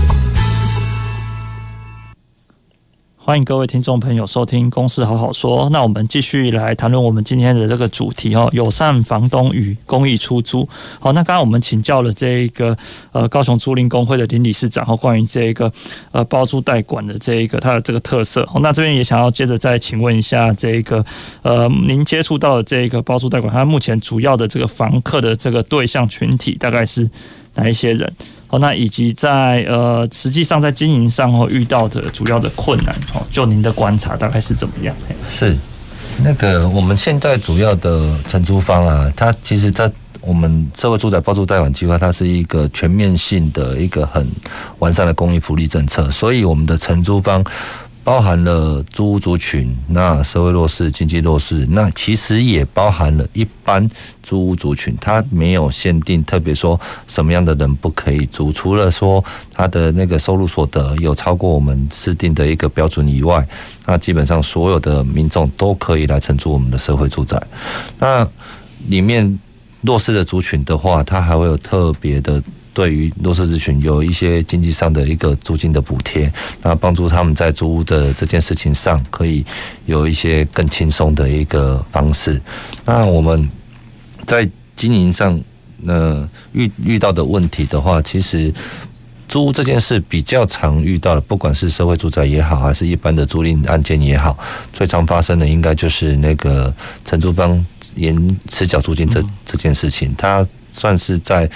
[3.23, 5.67] 欢迎各位听众朋友收听《公司好好说》。
[5.69, 10.67] 那我们继续来谈论我们今天的这个主题哦，友善房东与公益出租。
[10.99, 12.75] 好，那刚刚我们请教了这一个
[13.11, 15.71] 呃高雄租赁公会的林理事长，和关于这一个
[16.11, 18.43] 呃包租代管的这一个它的这个特色。
[18.59, 21.05] 那这边也想要接着再请问一下，这一个
[21.43, 27.07] 呃您接触到的这一个包租代管，它目前主要的这个房客的这个对象群体大概是
[27.53, 28.11] 哪一些人？
[28.51, 34.95] 哦，那以及在呃，实际上在经营上哦遇到的主要的困难哦，就您的观察大概是怎么样？
[35.29, 35.57] 是
[36.23, 44.27] 那个我们现在主要的承租方啊，它其实，在我们社会住宅包租贷款计划，它是一个全面性的一个很
[44.79, 47.43] 完善的公益福利政策，所以我们的承租方。
[48.03, 53.87] 包含了租屋族群，那社会弱势、经济弱势，那其实也包含了一般
[54.23, 54.97] 租屋族群。
[54.99, 63.47] 它没有限定，特别说什么样的人不可以租，除了说他的那个收入所得有超过我们制定的一个标准以外，
[63.85, 67.39] 那基本上所有的民众都可以来承租我们的社会住宅。
[67.99, 68.27] 那
[68.87, 69.39] 里面
[69.81, 72.41] 弱势的族群的话，它还会有特别的。
[72.73, 76.31] 对于弱势族群有一些经济上的一个租金的补贴，
[76.61, 79.43] 那帮助他们在租屋的这件事情上可以
[79.85, 82.41] 有一些更轻松的一个方式。
[82.85, 83.49] 那我们
[84.25, 85.37] 在经营上，
[85.85, 88.53] 呃，遇遇到的问题的话，其实
[89.27, 94.39] 租屋这件事比较常遇到的，不管是社会住宅也好，还是一般的租赁案件也好，
[94.71, 101.49] 最常发生的应该就是那个承租方延迟缴租金这这件事情，它算是在。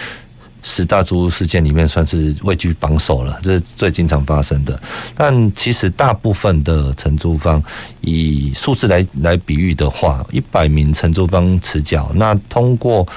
[0.68, 4.82] 十大租屋事件里面算是位居榜首了，这是最经常发生的。
[5.16, 7.64] 但其实大部分的承租方，
[8.02, 13.08] 以数字来来比喻的话，一百名承租方持缴，那通过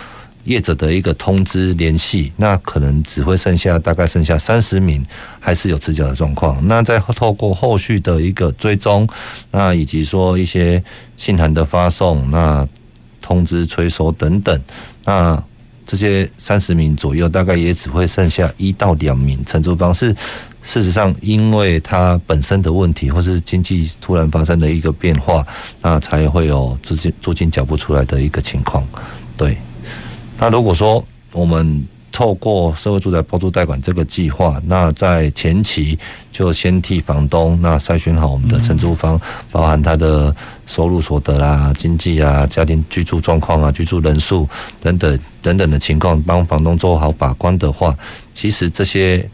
[0.45, 5.03] 业者的一个通知联系，那可能只会剩下大概剩下三十名
[5.41, 6.61] 还是有持缴的状况。
[6.69, 9.09] 那再透过后续的一个追踪，
[9.53, 10.85] 那以及说一些
[11.17, 12.69] 信函的发送，那
[13.23, 14.63] 通知催收等等，
[15.07, 15.43] 那。
[15.89, 20.15] 这些三十名左右，大概也只会剩下一到两名承租方是，
[20.63, 25.43] 事实上，因为他本身的问题，或是经济突然发生的一个变化，
[25.81, 28.87] 那才会有租金租金缴不出来的一个情况。
[29.35, 29.57] 对，
[30.39, 31.89] 那如果说我们。
[32.11, 35.97] 透过社会住宅包租代管这个计划，那在前期
[36.33, 39.21] 就先替房东那筛选好我们的承租方，
[39.53, 40.35] 包含他的
[40.69, 44.49] 收入所得啦、经济啊、家庭居住状况啊、居住人数
[44.81, 47.93] 等等等等的情况，帮房东做好把关的话，
[48.33, 49.29] 其实这些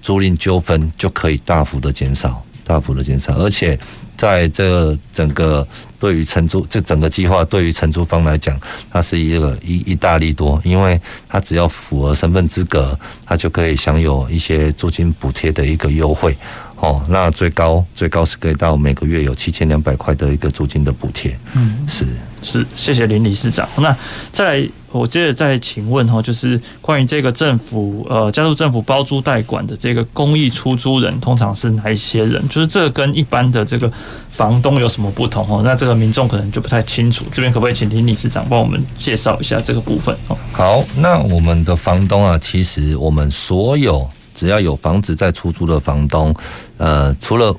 [0.00, 3.76] 租赁纠纷就可以大幅的减少，大幅的减少，而且。
[4.20, 5.66] 在这整个
[5.98, 8.54] 对于承租这整个计划对于承租方来讲，
[8.90, 12.94] 它是一个一一大利多，因为他只要符合身份资格，
[13.24, 16.36] 他就可以享有一些租金补贴的一个优惠。
[16.80, 21.38] 哦，那最高最高是可以到每个月有七千两百块的一个租金的补贴。
[21.52, 22.06] 嗯，是
[22.42, 23.68] 是，谢谢林理事长。
[23.76, 23.94] 那
[24.32, 32.42] 再来，我接着再请问哈，就是关于这个政府呃加入政府包租代管的这个公益出租人，通常是哪一些人？
[32.48, 33.92] 就是这个跟一般的这个
[34.30, 35.60] 房东有什么不同哦？
[35.62, 40.38] 那这个民众可能就不太清楚，这边可不可以请林理事长帮我们介绍一下这个部分哦？
[40.52, 44.08] 好，那我们的房东啊，其实我们所有。
[44.40, 46.34] 只要有房子在出租的房东，
[46.78, 47.54] 呃，除了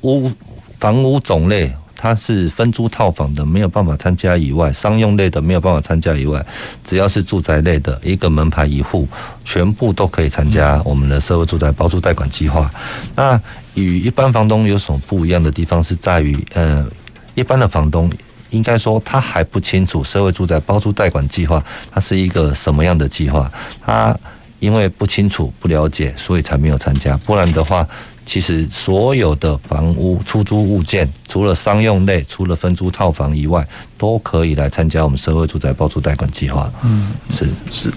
[0.00, 0.32] 屋
[0.78, 6.42] 房屋种类它是分租套房的，没有办法参加以外，商用类的没有办法参加以外，
[6.82, 9.06] 只要是住宅类的，一个门牌一户，
[9.44, 12.70] 全部都可以参加我们的社会住宅包租贷款计划。
[13.14, 13.38] 那
[13.74, 15.84] 与一般房东有什么不一样的地方？
[15.84, 16.86] 是在于，呃，
[17.34, 18.10] 一般的房东
[18.48, 21.62] 应该说他还不清楚社会住宅包租代管计划
[21.92, 23.52] 它是一个什么样的计划，
[23.84, 24.18] 他。
[24.60, 27.16] 因为不清楚、不了解，所以才没有参加。
[27.18, 27.86] 不然的话，
[28.26, 36.70] 其实所有的房屋出租物件，除了商用类、除了分租套房以外，都可以来参加我们社会住宅包租贷款计划。
[36.82, 37.92] 嗯，是是。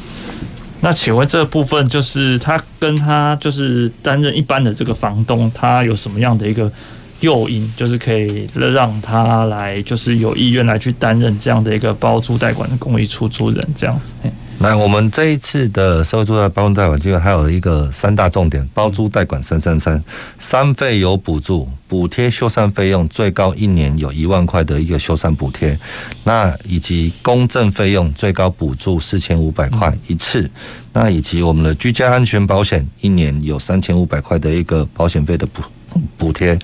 [0.80, 6.72] 那请问这部分，就是他跟他就是担任一般的这个房东，他有什么样的一个
[7.20, 14.14] 诱因，就是可以让他来，就是有意愿来去担任这样的一个包租代管的公益出租人这样子？
[14.62, 20.04] 来，我们这一次的社会住宅包租贷款计划还有一个三大重点：包租贷款三三三，
[20.38, 25.80] 三费有补助，补贴修缮费用最高一年有一万块的一个修缮补贴，
[26.26, 30.48] 那以及公证费用最高补助四千五百块一次，
[30.94, 35.64] 那以及我们的居家安全保险一年有三千五百块的一个保险费的补
[36.20, 36.60] 补贴，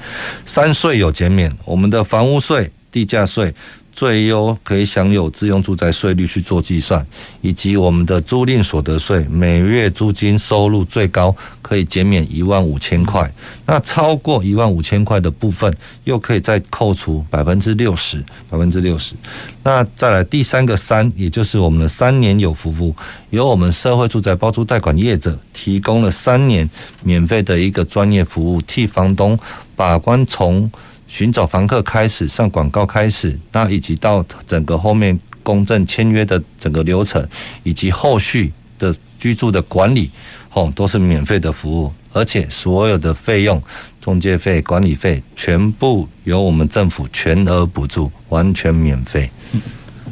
[0.45, 3.51] 三税有减免，我们的房屋税、地价税。
[3.97, 7.03] 最优可以享有自用住宅税率去做计算，
[7.41, 13.33] 以及我们的租赁所得税，每月租金收入最高可以减免一万五千块，
[13.65, 19.15] 那超过一万五千块的部分，又可以再扣除百分之六十，百分之六十。
[19.63, 22.95] 那再来第三个三，也就是我们的三年有服务，
[23.31, 26.69] 由我们社会住宅包租贷款业者提供了三年
[27.01, 29.39] 免费的一个专业服务，替房东
[29.75, 30.69] 把关从。
[31.07, 37.25] 寻找房客开始上广告开始，那以及到整个后面公证签约的整个流程，
[37.63, 40.11] 以及后续的居住的管理，
[40.53, 43.61] 哦都是免费的服务，而且所有的费用、
[44.01, 49.29] 中介费、管理费全部由我们政府全额补助，完全免费。
[49.53, 49.61] 嗯，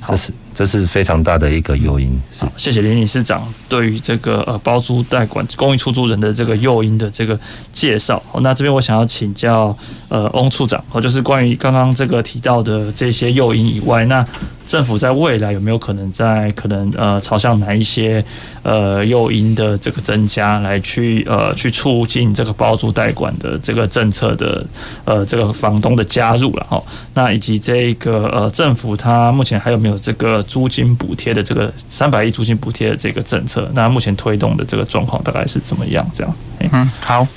[0.08, 2.20] 这是这是非常大的一个诱因。
[2.32, 7.40] 是，谢谢林理事长对于这个呃包租代管公益出租人的这个诱因的这个
[7.72, 8.24] 介绍。
[8.42, 9.78] 那这边我想要请教。
[10.08, 14.26] 呃，翁处长，哦，就是关于刚刚这个提到的这些诱因以外，那
[14.66, 18.24] 政府在未来有没有可能在可能呃朝向哪一些
[18.64, 24.66] 呃诱因的这个增加，来去呃去促进这个包租代管的这个政策的
[25.04, 26.82] 呃这个房东的加入了哈？
[27.14, 33.72] 那以及这个呃政府它目前还有没有这个租金补贴的这个三百亿租金补贴的这个政策？
[33.74, 36.06] 那目前推动的这个状况大概是怎么样？
[36.14, 36.48] 这样子？
[36.72, 37.28] 嗯，好，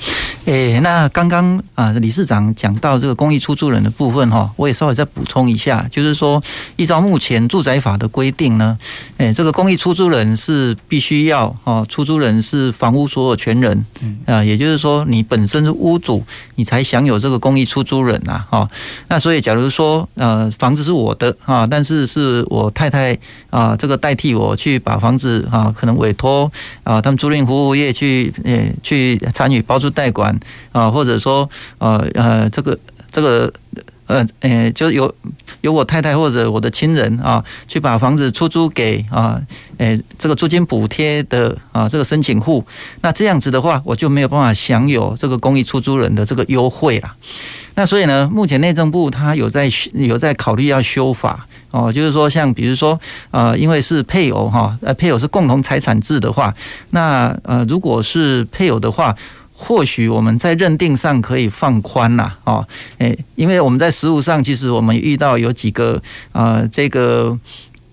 [0.45, 2.53] 诶、欸，那刚刚啊理事长。
[2.55, 6.41] 讲到这个公益出租人的部分哈，我也稍微再补充一下，就是说，
[6.75, 8.77] 依照目前住宅法的规定呢，
[9.17, 13.85] 诶，这个公益出租人是必须要哦，出租人是房屋所有权人，
[14.25, 16.21] 啊，也就是说，你本身是屋主，
[16.55, 18.69] 你才享有这个公益出租人呐，哈。
[19.07, 22.98] 那所以，假如说呃，房子是我的啊，但是是我太太
[23.49, 26.51] 啊，这个代替我去把房子啊，可能委托
[26.83, 30.37] 啊，他们租赁服务业去呃去参与包租代管
[30.71, 32.47] 啊，或者说呃呃。
[32.59, 32.77] 这个
[33.09, 33.53] 这个
[34.09, 35.13] 呃呃，就由
[35.61, 39.39] 由我太太或者我的亲人啊，去把房子出租给啊，
[39.77, 42.65] 诶，这个租金补贴的啊，这个申请户，
[43.01, 47.13] 那这样子的话，我就没有办法享有这个公益出租人的这个优惠了。
[47.75, 52.99] 那所以呢，目前内政部他有在有在考虑要修法哦，就是说像比如说
[53.29, 56.51] 呃，因为是配偶哈，呃，配偶是共同财产制的话，
[56.89, 59.15] 那呃，如果是配偶的话。
[59.61, 62.65] 或许我们在认定上可以放宽啦，哦，
[62.99, 66.01] 诶，因为我们在实务上，其实我们遇到有几个
[66.31, 67.37] 呃，这个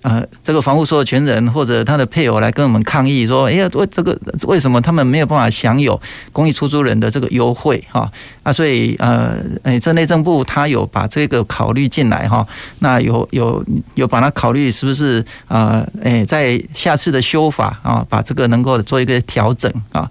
[0.03, 6.01] 呃，这个房屋所有权人或者他的配偶来跟我们抗议说，哎呀，为这个为什么他们没有办法享有
[6.33, 8.09] 公益出租人的这个优惠哈？
[8.45, 12.47] 啊，所以呃，诶，这内政部他有把这个考虑进来哈，
[12.79, 13.65] 那有有
[13.97, 15.85] 有把它考虑是不是啊？
[16.01, 20.09] 诶，在下次的修法啊，把这个能够做一个调整啊，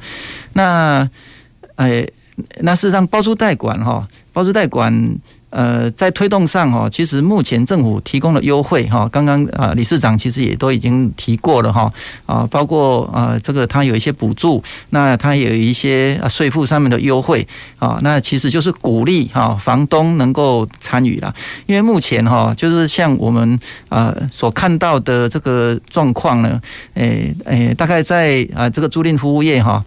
[0.51, 1.09] 那。
[1.75, 2.07] 哎，
[2.59, 5.17] 那事实上包租代管哈，包租代管
[5.51, 11.89] 呃，在推动上哈，其实目前政府提供的优惠哈，刚刚啊理事长其实也都已经提过了哈
[12.25, 17.47] 啊，包括啊这个他有一些补助，那他有一些税负上面的优惠
[17.79, 21.33] 啊，那其实就是鼓励哈房东能够参与了，
[21.67, 23.57] 因为目前哈就是像我们
[23.87, 26.61] 啊所看到的这个状况呢，
[26.95, 29.81] 诶诶，大概在啊这个租赁服务业哈。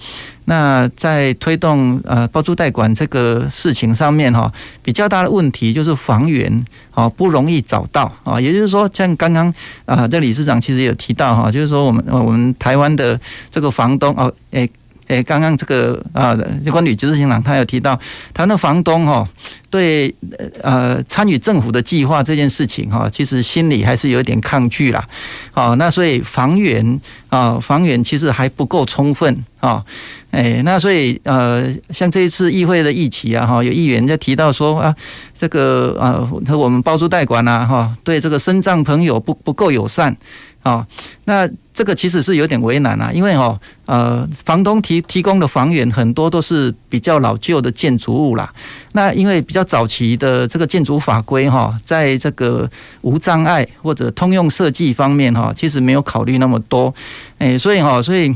[0.48, 4.50] 那在推动呃包租代管这个事情上面哈，
[4.82, 9.52] 比较大的问题就是房源啊不容易找到啊，也就是说像刚刚
[9.84, 13.20] 啊这理事长其实有提到哈，就是说我们我们台湾的
[13.50, 14.68] 这个房东哦诶。
[15.08, 17.98] 诶，刚刚这个啊，这关于执行长他有提到，
[18.34, 19.26] 他那房东哈，
[19.70, 20.14] 对
[20.62, 25.06] 呃参与政府的计划这件事情哈，其实心里还是有点抗拒啦。
[25.52, 29.84] 好，那所以房源啊，房源其实还不够充分啊。
[30.30, 34.94] 诶，那所以呃，像这一次议会的议题啊，哈，有议员在提到说啊，
[35.36, 40.16] 这个啊，他我们包租代管啊，哈，对这个身障朋友不不够友善。
[40.64, 40.86] 啊，
[41.24, 48.52] 那这个其实是有点为难啊，因为哦，呃，房东提提供的房源很多都是比较老旧的建筑物啦。
[48.92, 52.70] 那因为比较较早期的这个建筑法规哈，在这个
[53.02, 56.94] 无障碍或者通用设计方面哈，其实没有考虑那么多，
[57.38, 58.32] 诶，所以哈，所以。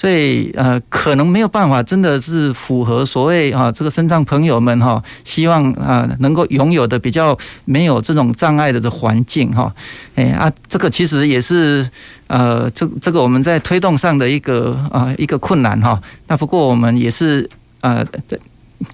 [0.00, 9.74] 所以呃，可能没有办法，真的是符合所谓啊，这个身障朋友们哈，希望啊能够拥有的比较没有这种障碍的这环境哈。
[10.14, 11.84] 哎啊，这个其实也是
[12.28, 16.00] 呃，这这个我们在推动上的一个啊一个困难哈。
[16.28, 17.50] 那不过我们也是
[17.80, 18.06] 呃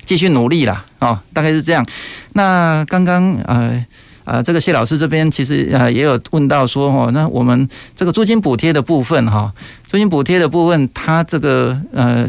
[0.05, 1.87] 继续努力啦啊，大概是这样。
[2.33, 3.85] 那刚刚呃。
[4.27, 9.53] 呃，这个谢老师这边其实呃也有问到说哦，那我们这个租金补贴的部分哈，
[9.95, 12.29] 租金补贴的部分，它这个呃，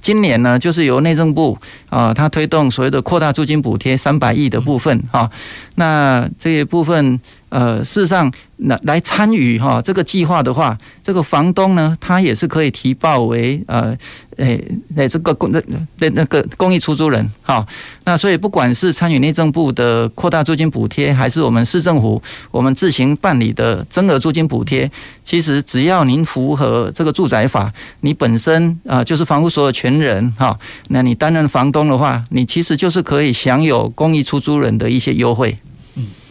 [0.00, 1.58] 今年呢就是由内政部
[1.90, 5.28] 啊，它推动所谓的扩大租金补贴三百亿的部分哈，
[5.74, 7.18] 那这一部分。
[7.48, 13.96] 呃，事实上，来来参与哈这个计划的话，这个房东呢，他也是可以提报为呃，
[14.36, 14.62] 诶
[14.96, 15.62] 诶，这个公那
[15.98, 17.64] 那那个公益出租人哈。
[18.04, 22.20] 那所以，不管是参与内政部的扩大租金补贴，还是我们市政府
[22.50, 24.90] 我们自行办理的增额租金补贴，
[25.24, 30.58] 其实只要您符合这个住宅法，你本身啊就是房屋所有权人哈，
[30.88, 35.58] 那你担任房东的话，你其实就是可以享有公益出租人的一些优惠。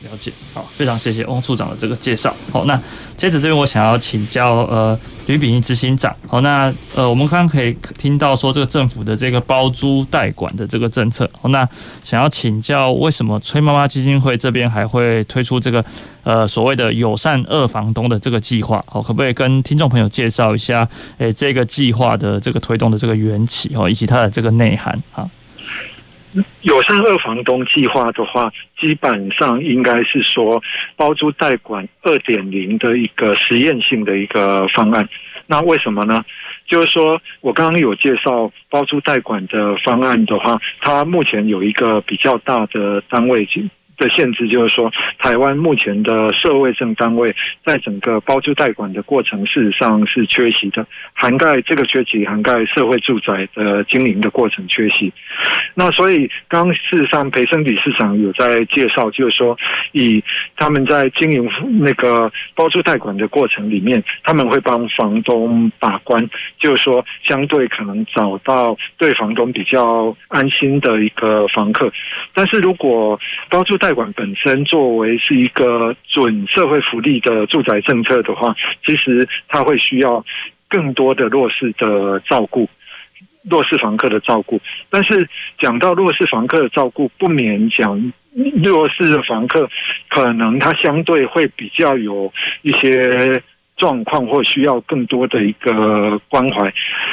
[0.06, 2.34] 了解，好，非常谢谢翁处长的这个介绍。
[2.51, 2.80] 好，那
[3.18, 4.97] 接着这边我想要请教呃
[5.28, 6.16] 吕秉义执行长。
[6.28, 11.30] 好，那呃我们刚刚可以听到说这个政府的这个包租代管的这个政策。
[11.41, 11.68] 好，那
[12.03, 15.84] 想要请教为什么崔妈妈基金会这边还会推出这个
[16.24, 18.84] 呃所谓的友善二房东的这个计划？
[18.88, 20.88] 好，可不可以跟听众朋友介绍一下？
[21.18, 25.30] 诶，这个计划的这个推动的这个缘起哦，以及它的这个内涵啊？
[26.62, 30.62] 有三二房东计划的话，基本上应该是说
[30.96, 35.08] 包租代管二点零的一个实验性的一个方案。
[35.48, 36.24] 那为什么呢？
[36.68, 43.46] 就是说我刚刚有介绍包租代管的方案的话，它目前有一个比较大的单位
[43.98, 47.34] 的限制就是说，台湾目前的社会证单位
[47.66, 55.12] 在整个包租代管的过程，事实上是缺席的，涵盖这个缺席，涵盖社会住宅的经营的过程缺席。
[55.74, 59.58] 那所以，刚事实上培生理事长有在介绍，就是说，
[59.91, 60.24] 以
[60.56, 66.30] 他们在经营那个包租代管的过程里面，他们会帮房东把关，
[66.60, 71.91] 就是说，相对可能找到对房东比较安心的一个房客。
[72.34, 73.20] 但是如果
[73.50, 78.56] 包租代管本身作为是一个准社会福利的住宅政策的话，
[78.86, 80.24] 其实它会需要
[80.70, 82.70] 更多的弱势的照顾，
[83.50, 84.60] 弱势房客的照顾。
[84.90, 85.28] 但是
[85.60, 88.14] 讲到弱势房客的照顾，不免讲
[88.64, 89.70] 弱势的房客
[90.10, 92.32] 可能他相对会比较有
[92.62, 93.42] 一些。
[93.78, 96.66] 状况或需要更多的一个关怀，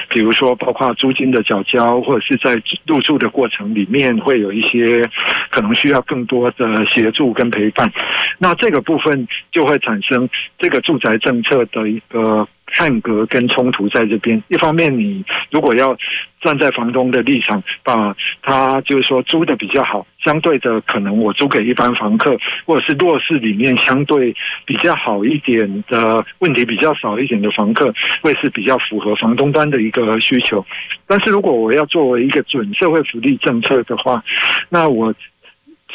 [0.08, 5.02] 比如说包括租金的缴交，或者是在入住的过程里面会有一些
[5.50, 7.92] 可能需要更多的协助跟陪伴，
[8.38, 12.46] 那这个部分就会产生这个住宅政策的一个。
[12.72, 15.96] 看隔跟冲突在这边，一方面你如果要
[16.42, 27.92] 站在房东的立场，把他就是说租的比较好，相对的可能我租给一般房客，或者是弱势里面相对比较好一点的问题比较少一点的房客，
[28.22, 30.64] 会是比较符合房东端的一个需求。
[31.06, 34.22] 但是如果我要作为一个准社会福利政策的话，
[34.68, 35.14] 那我。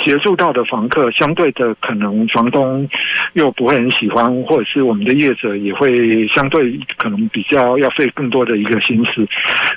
[0.04, 2.88] 协助到的房客，相对的可能房东
[3.34, 9.28] 又不会很喜欢，或者是我们的业者也会相对可能比较要费更多的一个心思。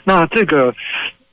[0.04, 0.74] 那这个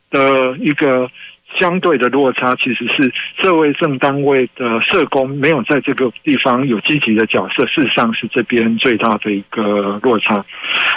[0.09, 1.09] 的一个
[1.55, 10.45] 相对的落差其实是社会正单位的社工没有在这个地方有积极的角色，事实上是这边最大的一个落差。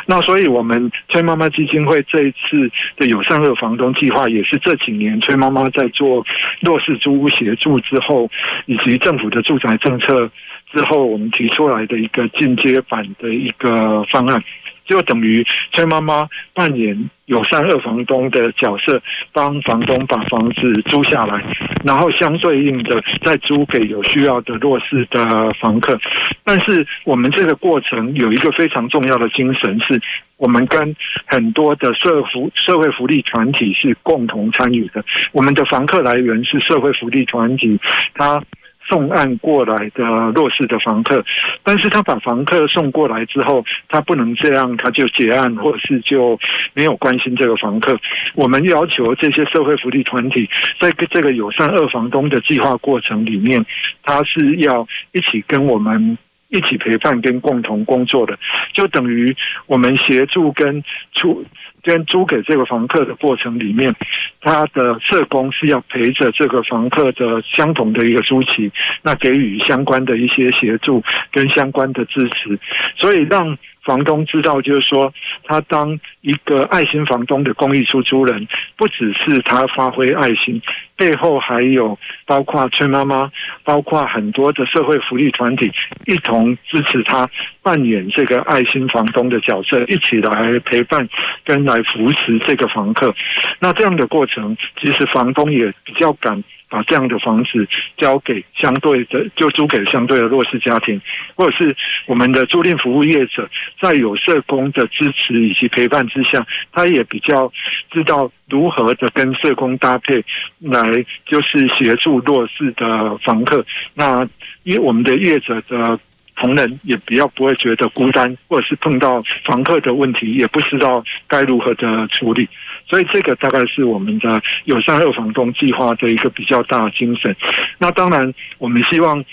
[0.06, 6.24] 那所以我们崔妈妈基金会这一次的友善二房东计划，也是这几年崔妈妈在做
[6.60, 8.28] 弱势租屋协助之后，
[8.66, 10.30] 以及政府的住宅政策
[10.72, 14.42] 之后，我们提出来的一个进阶版的一个方案。
[14.90, 19.00] 就等于崔妈妈扮演友善二房东的角色，
[19.32, 21.40] 帮房东把房子租下来，
[21.84, 25.96] 然后相对应的再租给有需要的弱势的房客。
[26.42, 30.02] 但是我们这个过程有一个非常重要的精神，是
[30.38, 35.04] 我们跟很多的社福社会福利团体是共同参与的。
[35.30, 37.78] 我们的房客来源是社会福利团体，
[38.14, 38.42] 他。
[38.90, 41.24] 送案过来的弱势的房客，
[41.62, 46.38] 但是他把房客送过来之后，他不能这样，他就结案，或者是就
[46.74, 47.96] 没有关心这个房客。
[48.34, 50.48] 我们要求这些社会福利团体，
[50.80, 53.64] 在这个友善二房东的计划过程里面，
[54.02, 56.18] 他是要一起跟我们
[56.48, 58.36] 一起陪伴跟共同工作的，
[58.72, 59.36] 就等于
[59.66, 60.82] 我们协助跟
[61.14, 61.44] 出。
[61.82, 63.94] 跟租给这个房客的过程里面，
[64.40, 68.70] 他的社工是要陪着这个房客的相同的一个租期，
[69.02, 72.58] 那给予相关的一些协助跟相关的支持，
[72.96, 73.56] 所以让。
[73.82, 75.12] 房东知道，就是说，
[75.42, 80.60] 他当一个爱心房东的公益出租人，不只是他发挥爱心，
[80.98, 83.32] 背后还有包括崔妈妈，
[83.70, 85.70] 包括很多的社会福利团体
[86.04, 87.30] 一同支持他
[87.62, 91.08] 扮演这个爱心房东的角色，一起来陪伴
[91.44, 93.14] 跟来扶持这个房客。
[93.60, 96.42] 那这样的过程，其实房东也比较敢。
[96.70, 97.68] 把这样的房子
[97.98, 100.98] 交给相对的，就租给相对的弱势家庭，
[101.34, 103.46] 或者是我们的租赁服务业者，
[103.82, 107.52] 在有社工的支持以及陪伴之下，他也比较
[107.90, 110.24] 知道如何的跟社工搭配，
[110.60, 110.80] 来
[111.26, 113.66] 就是协助弱势的房客。
[113.94, 114.26] 那
[114.62, 115.98] 因为我们的业者的
[116.40, 122.48] 同仁也比较不会觉得孤单，或者是碰到房客的问题，也不知道该如何的处理。
[122.88, 127.36] 所以这个大概是我们的友善二房东计划的一个比较大的精神。
[127.78, 129.24] 那当然，我们希望。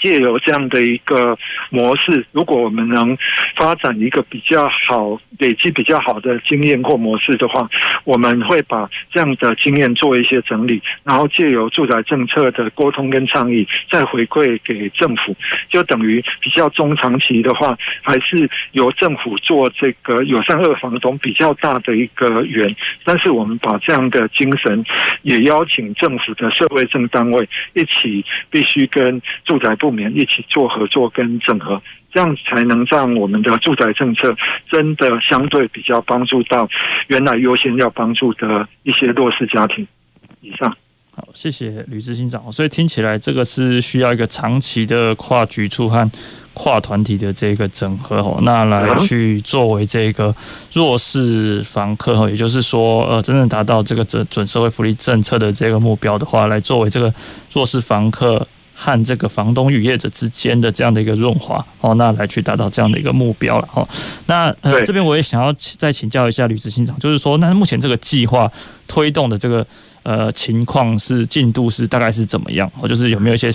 [0.00, 1.36] 借由这样的一个
[1.70, 3.16] 模式，如果我们能
[3.56, 7.68] 发展一个比较好、累积比较好的经验或模式的话，
[8.04, 15.34] 我们会把这样的经验做一些整理，然后借由住宅政策的沟通跟倡议，再回馈给政府，
[15.68, 22.72] 就等于比较中长期的话，还是由政府做这个友善二房东比较大的一个圆。
[23.04, 24.84] 但是我们把这样的精神，
[25.22, 29.87] 也邀请政府的社会政单位一起，必须跟住宅部。
[29.88, 31.80] 部门一起做合作跟整合，
[32.12, 34.36] 这样才能让我们的住宅政策
[34.70, 36.68] 真的相对比较帮助到
[37.06, 39.86] 原来优先要帮助的一些弱势家庭。
[40.42, 40.70] 以上，
[41.14, 42.52] 好，谢谢吕执行长。
[42.52, 46.10] 所以听起来这个是需要一个长期的跨局处和
[46.52, 50.34] 跨团体的这个整合哦，那来去作为这个
[50.74, 57.14] 弱势房客哦，也就是说，呃，真正达到这个准准社会福利政策的这个目标的话，来作为这个
[57.54, 58.46] 弱势房客。
[58.80, 63.86] 和这个房东与业者之间的这样的一个润滑哦，那来去达到这样的一个目标了哦。
[64.26, 68.50] 那呃，这边我也想要再请教一下吕执行长，就是说，那目前这个计划
[68.86, 69.66] 推动的这个
[70.04, 72.70] 呃情况是进度是大概是怎么样？
[72.80, 73.50] 哦，就是有没有一些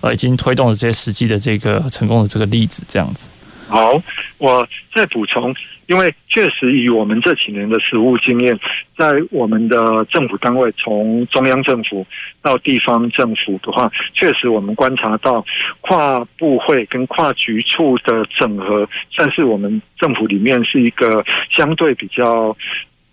[0.00, 3.28] 呃已经推动的这些实际的这个成功的这个例子这样子？
[3.68, 4.02] 好，
[4.38, 5.54] 我再补充。
[5.86, 8.58] 因为确实以我们这几年的实务经验，
[8.96, 12.06] 在我们的政府单位，从中央政府
[12.40, 15.44] 到地方政府的话，确实我们观察到
[15.82, 22.56] 跨部会跟跨局处的整合，算是我们政府里面是一个相对比较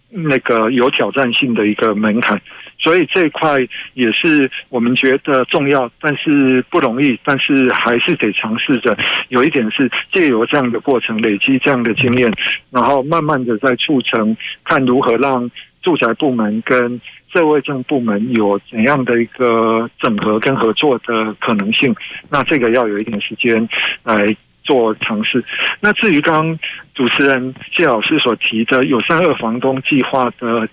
[0.09, 2.41] 那个有挑战性的一个门槛。
[2.81, 3.59] 所以这一块
[3.93, 8.97] 也是我们觉得重要，但是不容易，但是还是得尝试着。
[9.29, 12.33] 有一点是借由这样的过程累积这样的经验，
[12.71, 15.49] 然后慢慢的在促成，看如何让
[15.83, 16.99] 住宅部门跟
[17.31, 21.95] 社会政部门有怎样的一个整合跟合作的可能性。
[22.29, 23.69] 那这个要有一点时间
[24.03, 25.43] 来做尝试。
[25.79, 26.59] 那至于刚刚
[26.95, 30.67] 主持人谢老师所提的友善二房东计划的。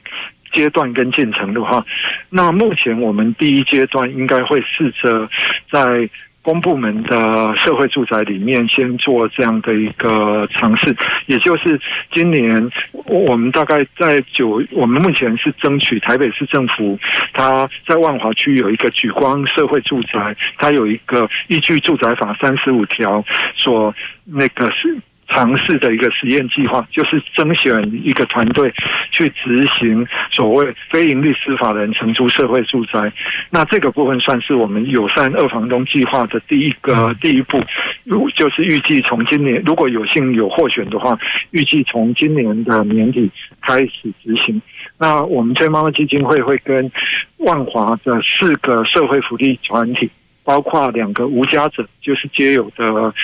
[0.52, 1.84] 阶段跟进程的话，
[2.30, 5.28] 那目前我们第一阶段应该会试着
[5.70, 6.08] 在
[6.40, 10.96] 公部门的社会住宅里面先做这样的一个尝试，
[11.26, 11.78] 也就是
[12.10, 12.70] 今年
[13.04, 16.98] 我们大概在九，我们目前是争取台北市政府，
[17.34, 23.22] 它在万华区有一个莒光社会住宅，它有一个依据住宅法三十五条
[23.54, 23.94] 所
[24.24, 24.96] 那个是。
[25.28, 27.72] 尝试的一个实验计划，就是征选
[28.02, 28.72] 一个团队
[29.10, 33.12] 去执行所谓非营利司法人承租社会住宅。
[33.50, 37.62] 那这个部分算是我们友善二房东计划的第一个第一步，
[38.04, 41.18] 如就是预计从今年如果有幸有获选的话，
[41.50, 44.60] 预计从今年的年底开始执行。
[44.96, 46.90] 那我们崔妈妈基金会会跟
[47.38, 50.10] 万华的四个社会福利团体，
[50.42, 53.14] 包括两个无家者，就是皆有的。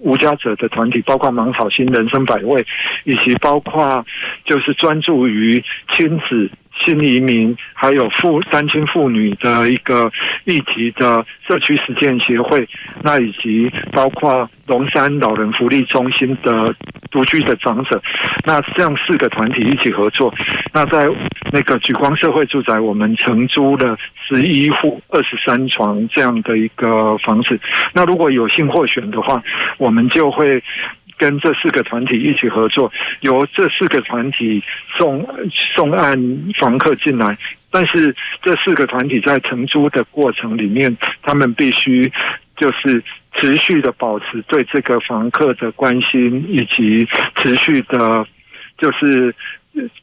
[0.00, 2.64] 无家者的团体，包括芒草心、人生百味，
[3.04, 4.04] 以及包括
[4.44, 10.10] 就是专注于亲子、新移民，还有妇单亲妇女的一个
[10.44, 12.66] 议题的社区实践协会，
[13.02, 16.74] 那以及包括龙山老人福利中心的
[17.10, 18.00] 独居的长者，
[18.44, 20.32] 那这样四个团体一起合作，
[20.72, 21.08] 那在
[21.52, 23.96] 那个莒光社会住宅，我们承租了
[24.28, 27.58] 十一户二十三床这样的一个房子，
[27.92, 29.42] 那如果有幸获选的话，
[29.78, 30.62] 我们就会。
[31.18, 32.90] 跟这四个团体一起合作，
[33.20, 34.62] 由这四个团体
[34.96, 36.16] 送送案
[36.58, 37.36] 房客进来，
[37.70, 42.10] 但是这四个团体在承租的过程里面，他们必须
[42.56, 43.02] 就是
[43.34, 48.24] 持续的保持对这个房客的关心，以及持续的，
[48.78, 49.34] 就是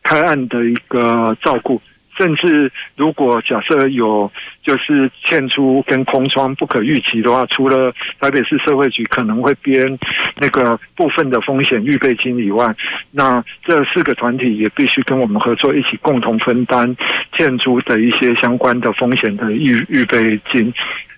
[0.03, 1.81] 开案的一个照顾。
[2.17, 4.31] 甚至如果假设有
[4.63, 9.99] 就是欠租跟空窗不可预期的话，除了台北市社会局可能会编
[10.37, 12.73] 那个部分的风险预备金以外，
[13.11, 16.95] 那这四个团体也必须跟我们合作，一起共同分担
[17.33, 20.73] 欠租的一些相关的风险的预预备金，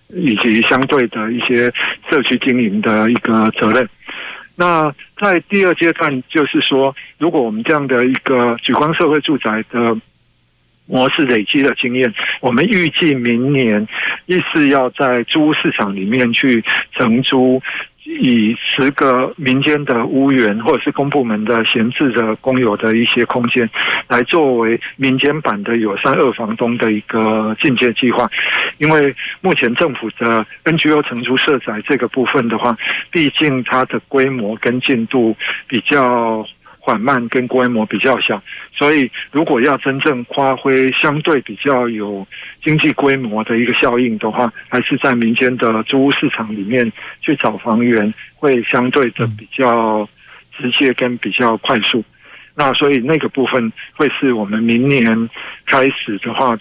[0.10, 1.72] 以及相对的一些
[2.10, 3.88] 社区经营的一个责任。
[4.56, 4.92] 那
[5.22, 9.96] 在第二阶段，就是说，如果我们这样的一个莒光社会住宅的。
[10.88, 12.12] 模式累积的经验，
[12.42, 13.88] 我们预计明年
[14.26, 16.64] 一是要在租屋市场里面去
[16.94, 17.62] 承租，
[18.06, 23.70] 以十个民间的屋源或者是公部门的闲置的公有的一些空间，
[24.08, 28.30] 来作为民间版的友善二房东的一个进阶计划。
[28.78, 32.78] 因为目前政府的 NGO 承租社宅这个部分的话，
[33.12, 35.36] 毕竟它的规模跟进度
[35.68, 36.48] 比较。
[36.88, 38.42] 缓慢跟规模比较小，
[38.74, 42.26] 所以如果要真正发挥相对比较有
[42.64, 50.08] 经济规模的一个效应的话，还是在民间的租屋市场里面去找房源，会相对的比较
[50.58, 52.02] 直接跟比较快速。
[52.56, 55.30] 那所以那个部分会是我们明年
[55.66, 56.58] 开始的话，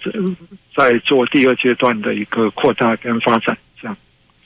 [0.75, 3.57] 在做第二阶段的一个扩大跟发展。
[3.81, 3.95] 这样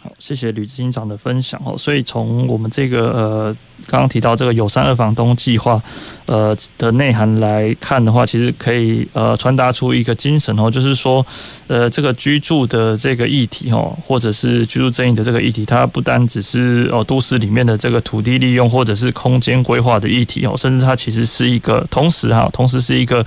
[0.04, 1.76] 好，谢谢吕执行长的分享哦。
[1.76, 3.58] 所以从我们这个呃
[3.88, 5.82] 刚刚提到这个友善二房东计划
[6.26, 11.24] 呃的内涵来看的话，其实可以呃传达出一个精神哦，就是说
[11.68, 23.24] 呃这个居住的这个议题哦，或者是居住正义的这个议题，它不单只是哦都市里面的这个土地利用或者是空间规划的议题哦，甚至它其实是一个同时哈，同时是一个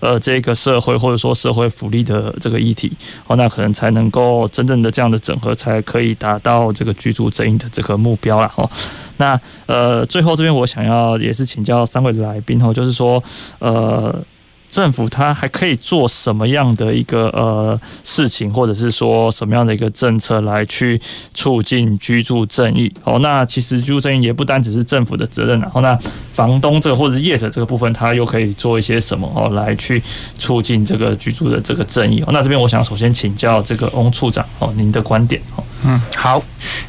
[0.00, 2.90] 呃这个社会或者说社会福利的这个议题
[3.28, 6.16] 哦，那可能才能够真正的这样的整合才可以。
[6.18, 8.68] 达到这个居住正义的这个目标了哦。
[9.18, 13.22] 那呃，呃最后这边我想要也是请教三位来宾哈，就是说
[13.58, 14.14] 呃，
[14.68, 21.00] 政府它还可以做什么样的一个呃事情，或者是说什么样的一个政策来去
[21.32, 22.92] 促进居住正义？
[23.04, 25.98] 哦，那其实居住正义也不单只是政府的责任，然后那
[26.34, 30.02] 房东这个或者是业者这个部分，他又可以做一些什么哦，来去
[30.38, 32.20] 促进这个居住的这个正义？
[32.22, 35.64] 哦，那这边我想首先请教这个翁处长哦，您的观点哦。
[35.84, 36.42] 嗯，好，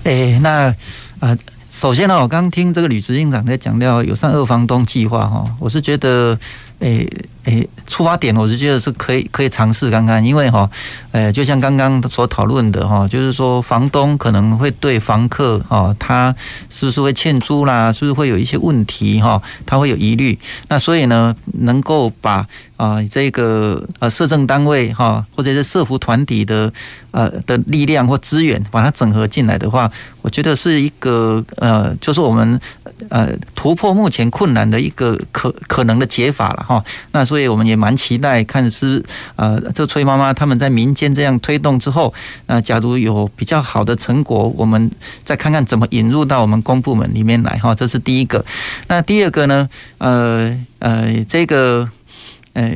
[0.04, 0.74] 诶、那
[1.20, 1.38] 呃，
[1.78, 6.36] 首先呢，我刚听这个吕执行长在讲到友善二房东计划哈，我是觉得，
[6.80, 7.10] 诶、
[7.46, 10.70] 诶，出发点我是觉得是可以可以尝试看看，因为哈，
[11.12, 16.36] 诶，就像刚刚所讨论的哈，就是说房东可能会对房客哈，他
[16.70, 20.38] 是不是会欠租啦，是不是会有一些问题哈，他会有疑虑。
[20.68, 26.72] 那所以呢，能够把啊这个呃社政单位哈，或者是社福团体的
[27.12, 29.90] 呃的力量或资源，把它整合进来的话，
[30.22, 32.60] 我觉得是一个呃，就是我们
[33.10, 36.86] 呃突破目前困难的一个可可能的解法了哈。
[37.14, 37.48] 那所以。
[37.48, 39.02] 我们也蛮期待看是
[39.38, 42.14] 呃，这崔妈妈他们在民间这样推动之后，
[42.48, 44.92] 那假如有比较好的成果，我们
[45.24, 47.74] 再看看怎么引入到我们公部门里面来哈。
[47.74, 48.46] 这是第一个。
[48.90, 49.70] 那第二个呢？
[50.00, 51.90] 呃呃，这个
[52.54, 52.74] 呃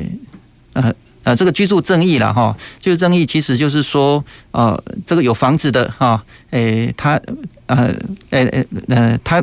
[0.73, 0.93] 呃
[1.23, 2.55] 呃，这个居住正义了哈。
[2.79, 7.19] 居住正义其实就是说，呃，这个有房子的哈，诶，他。
[7.67, 7.89] 呃，
[8.31, 9.41] 诶，呃，呃，他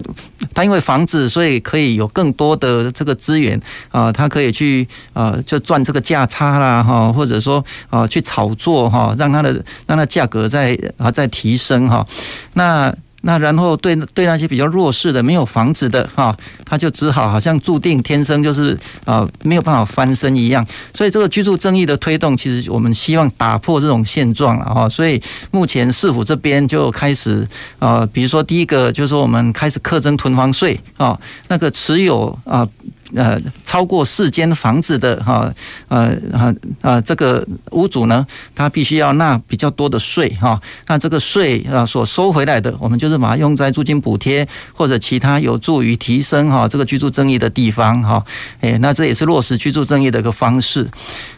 [0.52, 3.58] 他因为房子，所以可以有更多的这个资源
[3.90, 12.06] 啊，他可以去啊，就赚这个价差啦，哈，或者说啊，去炒作哈，让他的让他价格在啊再提升哈。
[12.52, 20.64] 那那然后对对那些比较弱势的、没有房子的哈，他就只好好像注定天生就是啊没有办法翻身一样。
[20.94, 24.88] 所以这个居住正义的推动，其实我们希望打破这种现状了哈。
[24.88, 27.46] 所以目前市府这边就开始
[27.78, 32.66] 啊，比如说第一个就是说我们开始课征囤房税啊，那个持有啊。
[33.14, 35.52] 呃超过四间房子的哈，
[35.88, 40.60] 呃，呃，呃，这个屋主呢，他必须要纳比较多的税哈。
[40.86, 48.24] 那这个税啊，所收回来的，我们就是把它用在租金补贴或者其他有助于提升哈这个居住正义的地方哈。
[48.60, 50.88] 哎，那这也是落实居住正义的一个方式。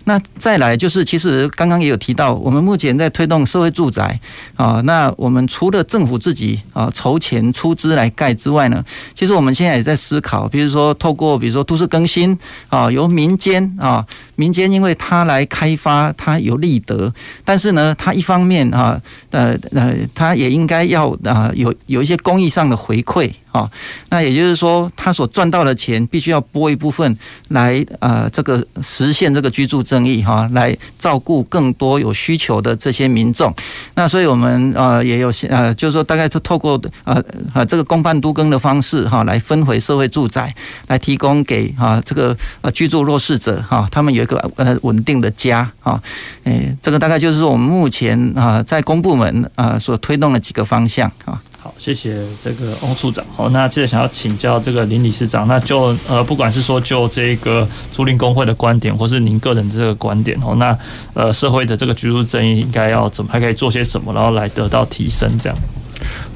[0.04, 4.18] 那再来就是，其实刚刚也有提到，我们目前在推动社会住宅
[4.56, 4.80] 啊。
[4.84, 12.38] 那我们除了政府自己啊筹钱出资来盖之外呢，其实我们现在也在思考，比如说透过比如说都市更新
[12.68, 14.06] 啊，由民间啊，
[14.40, 17.12] 民间因为他来开发，他有利得，
[17.44, 18.98] 但是呢，他一方面啊，
[19.30, 23.30] 呃呃，他也应该要啊有有一些公益上的回馈。
[23.52, 23.68] 好，
[24.10, 27.18] 那也就是说，他所赚到的钱必须要拨一部分
[27.48, 33.52] 来呃，这个实现这个居住正义哈，来照顾更多有需求的这些民众。
[33.96, 37.20] 那所以我们呃也有些呃，就是说大概是透过呃
[37.52, 40.54] 呃这个公办都更的方式哈，来分回社会住宅，
[40.86, 46.00] 来提供给啊这个呃居住弱势者哈，他们有个呃稳定的家啊。
[46.44, 51.40] 诶，这个大概就是我们目前啊在公部门啊所推动的几个方向啊。
[51.62, 53.22] 好，谢谢这个翁处长。
[53.36, 60.74] 好，那接着想要请教这个林理事长，那就呃，不管是说就这个租赁工会的观点，或是您个人的这个观点哦，那
[61.12, 65.58] 呃，社会的这个居住正义应该要怎么，还可以做些什么，然后来得到提升，这样。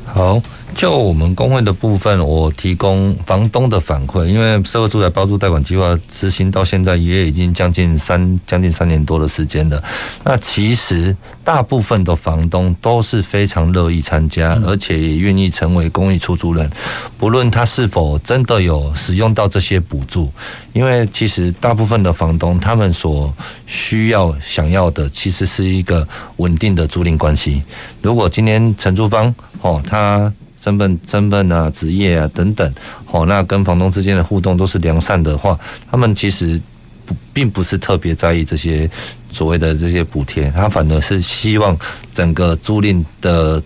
[0.05, 0.43] 好。
[0.75, 9.83] 就我们工会的部分，我提供房东的反馈，因为社会住宅包租贷款计划执行到现在也已经将近三将近三年多的时间了。
[10.25, 16.69] 那其实大部分的房东都是非常乐意参加，而且也愿意成为公益出租人，
[17.17, 20.31] 不论他是否真的有使用到这些补助。
[20.73, 23.33] 因为其实大部分的房东他们所
[23.67, 26.07] 需要想要的，其实是一个
[26.39, 27.63] 稳定的租赁关系。
[28.03, 30.33] 如果今天承租方哦他
[30.65, 35.59] 身份、身份啊、职业啊等等，好，那跟房东之间的互动都是良善的话，
[35.91, 36.59] 他们其实
[37.05, 38.89] 不并不是特别在意这些
[39.31, 41.77] 所谓的这些补贴，他反而是希望
[42.15, 43.63] 整个租赁的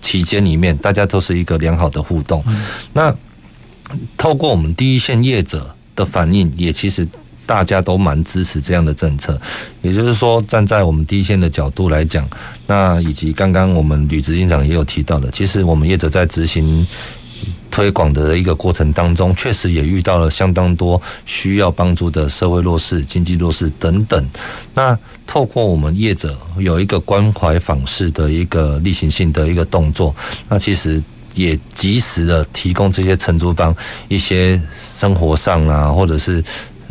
[0.00, 2.42] 期间里面，大家都是一个良好的互动。
[2.94, 3.14] 那
[4.16, 7.06] 透过我们第一线业者的反应，也其实。
[7.50, 9.36] 大家都蛮支持这样的政策，
[9.82, 12.24] 也就是说，站在我们第一线的角度来讲，
[12.68, 16.86] 那以及刚刚我们吕执行长也有提到的，其实我们业者在执行
[17.68, 24.24] 推广的一个过程当中，确实也遇到了相当多需要帮助的社会弱势、经济弱势等等。
[24.72, 24.96] 那
[25.26, 30.14] 透过我们业者有一个关怀访视的一个例行性的一个动作，
[30.48, 31.02] 那其实
[31.34, 33.74] 也及时的提供这些承租方
[34.06, 36.44] 一些生活上啊，或者是。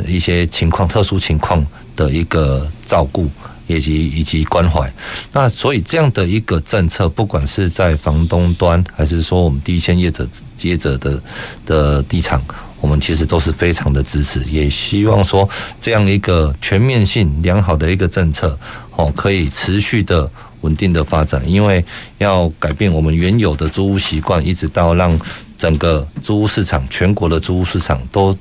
[0.07, 3.29] 一些情况、特殊情况的一个照顾，
[3.67, 4.91] 以及以及关怀。
[5.31, 10.27] 那所以这样的一个政策，不管是在房东端，还是说我们第一线业者
[10.57, 11.21] 接着的
[11.65, 12.41] 的地产，
[12.81, 15.47] 我们其实都是非常的支持，也希望说
[15.79, 18.57] 这样一个全面性良好的一个政策，
[18.95, 20.29] 哦，可以持续的
[20.61, 21.41] 稳定的发展。
[21.45, 21.83] 因为
[22.17, 25.19] 要改变我们原有的租屋习惯，一直到让
[25.57, 28.35] 整个租屋市场、全国的租屋市场都。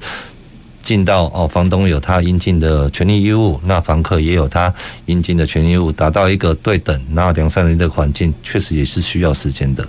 [0.83, 4.73] 尽到哦，房东有他应尽的权利义务，那房客也有他
[5.07, 9.87] 应尽的权利义务，达到一个对等、那良善的一个环境，确实也是需要时间的。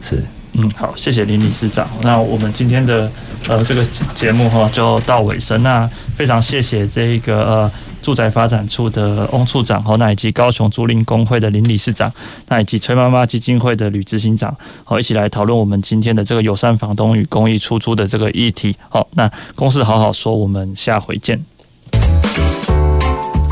[0.00, 0.22] 是，
[0.54, 1.88] 嗯，好，谢谢林理事长。
[2.02, 3.10] 那我们今天的
[3.48, 7.70] 呃这个节目哈就到尾声，那非常谢谢这一个呃。
[8.02, 12.12] 住宅发展处的翁处长，好，那以及高雄租赁公会的林理事长，
[12.48, 18.76] 那以及崔妈妈基金会的吕执行长，好，一起来讨论我们今天的这个友善房东与公益出租的这个议题。
[18.88, 21.42] 好，那公事好好说，我们下回见。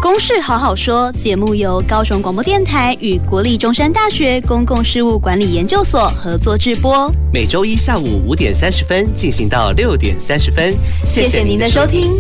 [0.02, 10.74] 公事好好说节目由高雄广播电台与国立中山大学公共事务管理研究所合作制播，每周一下午五点三十分进行到六点三十分。
[11.04, 12.10] 谢谢您的收听。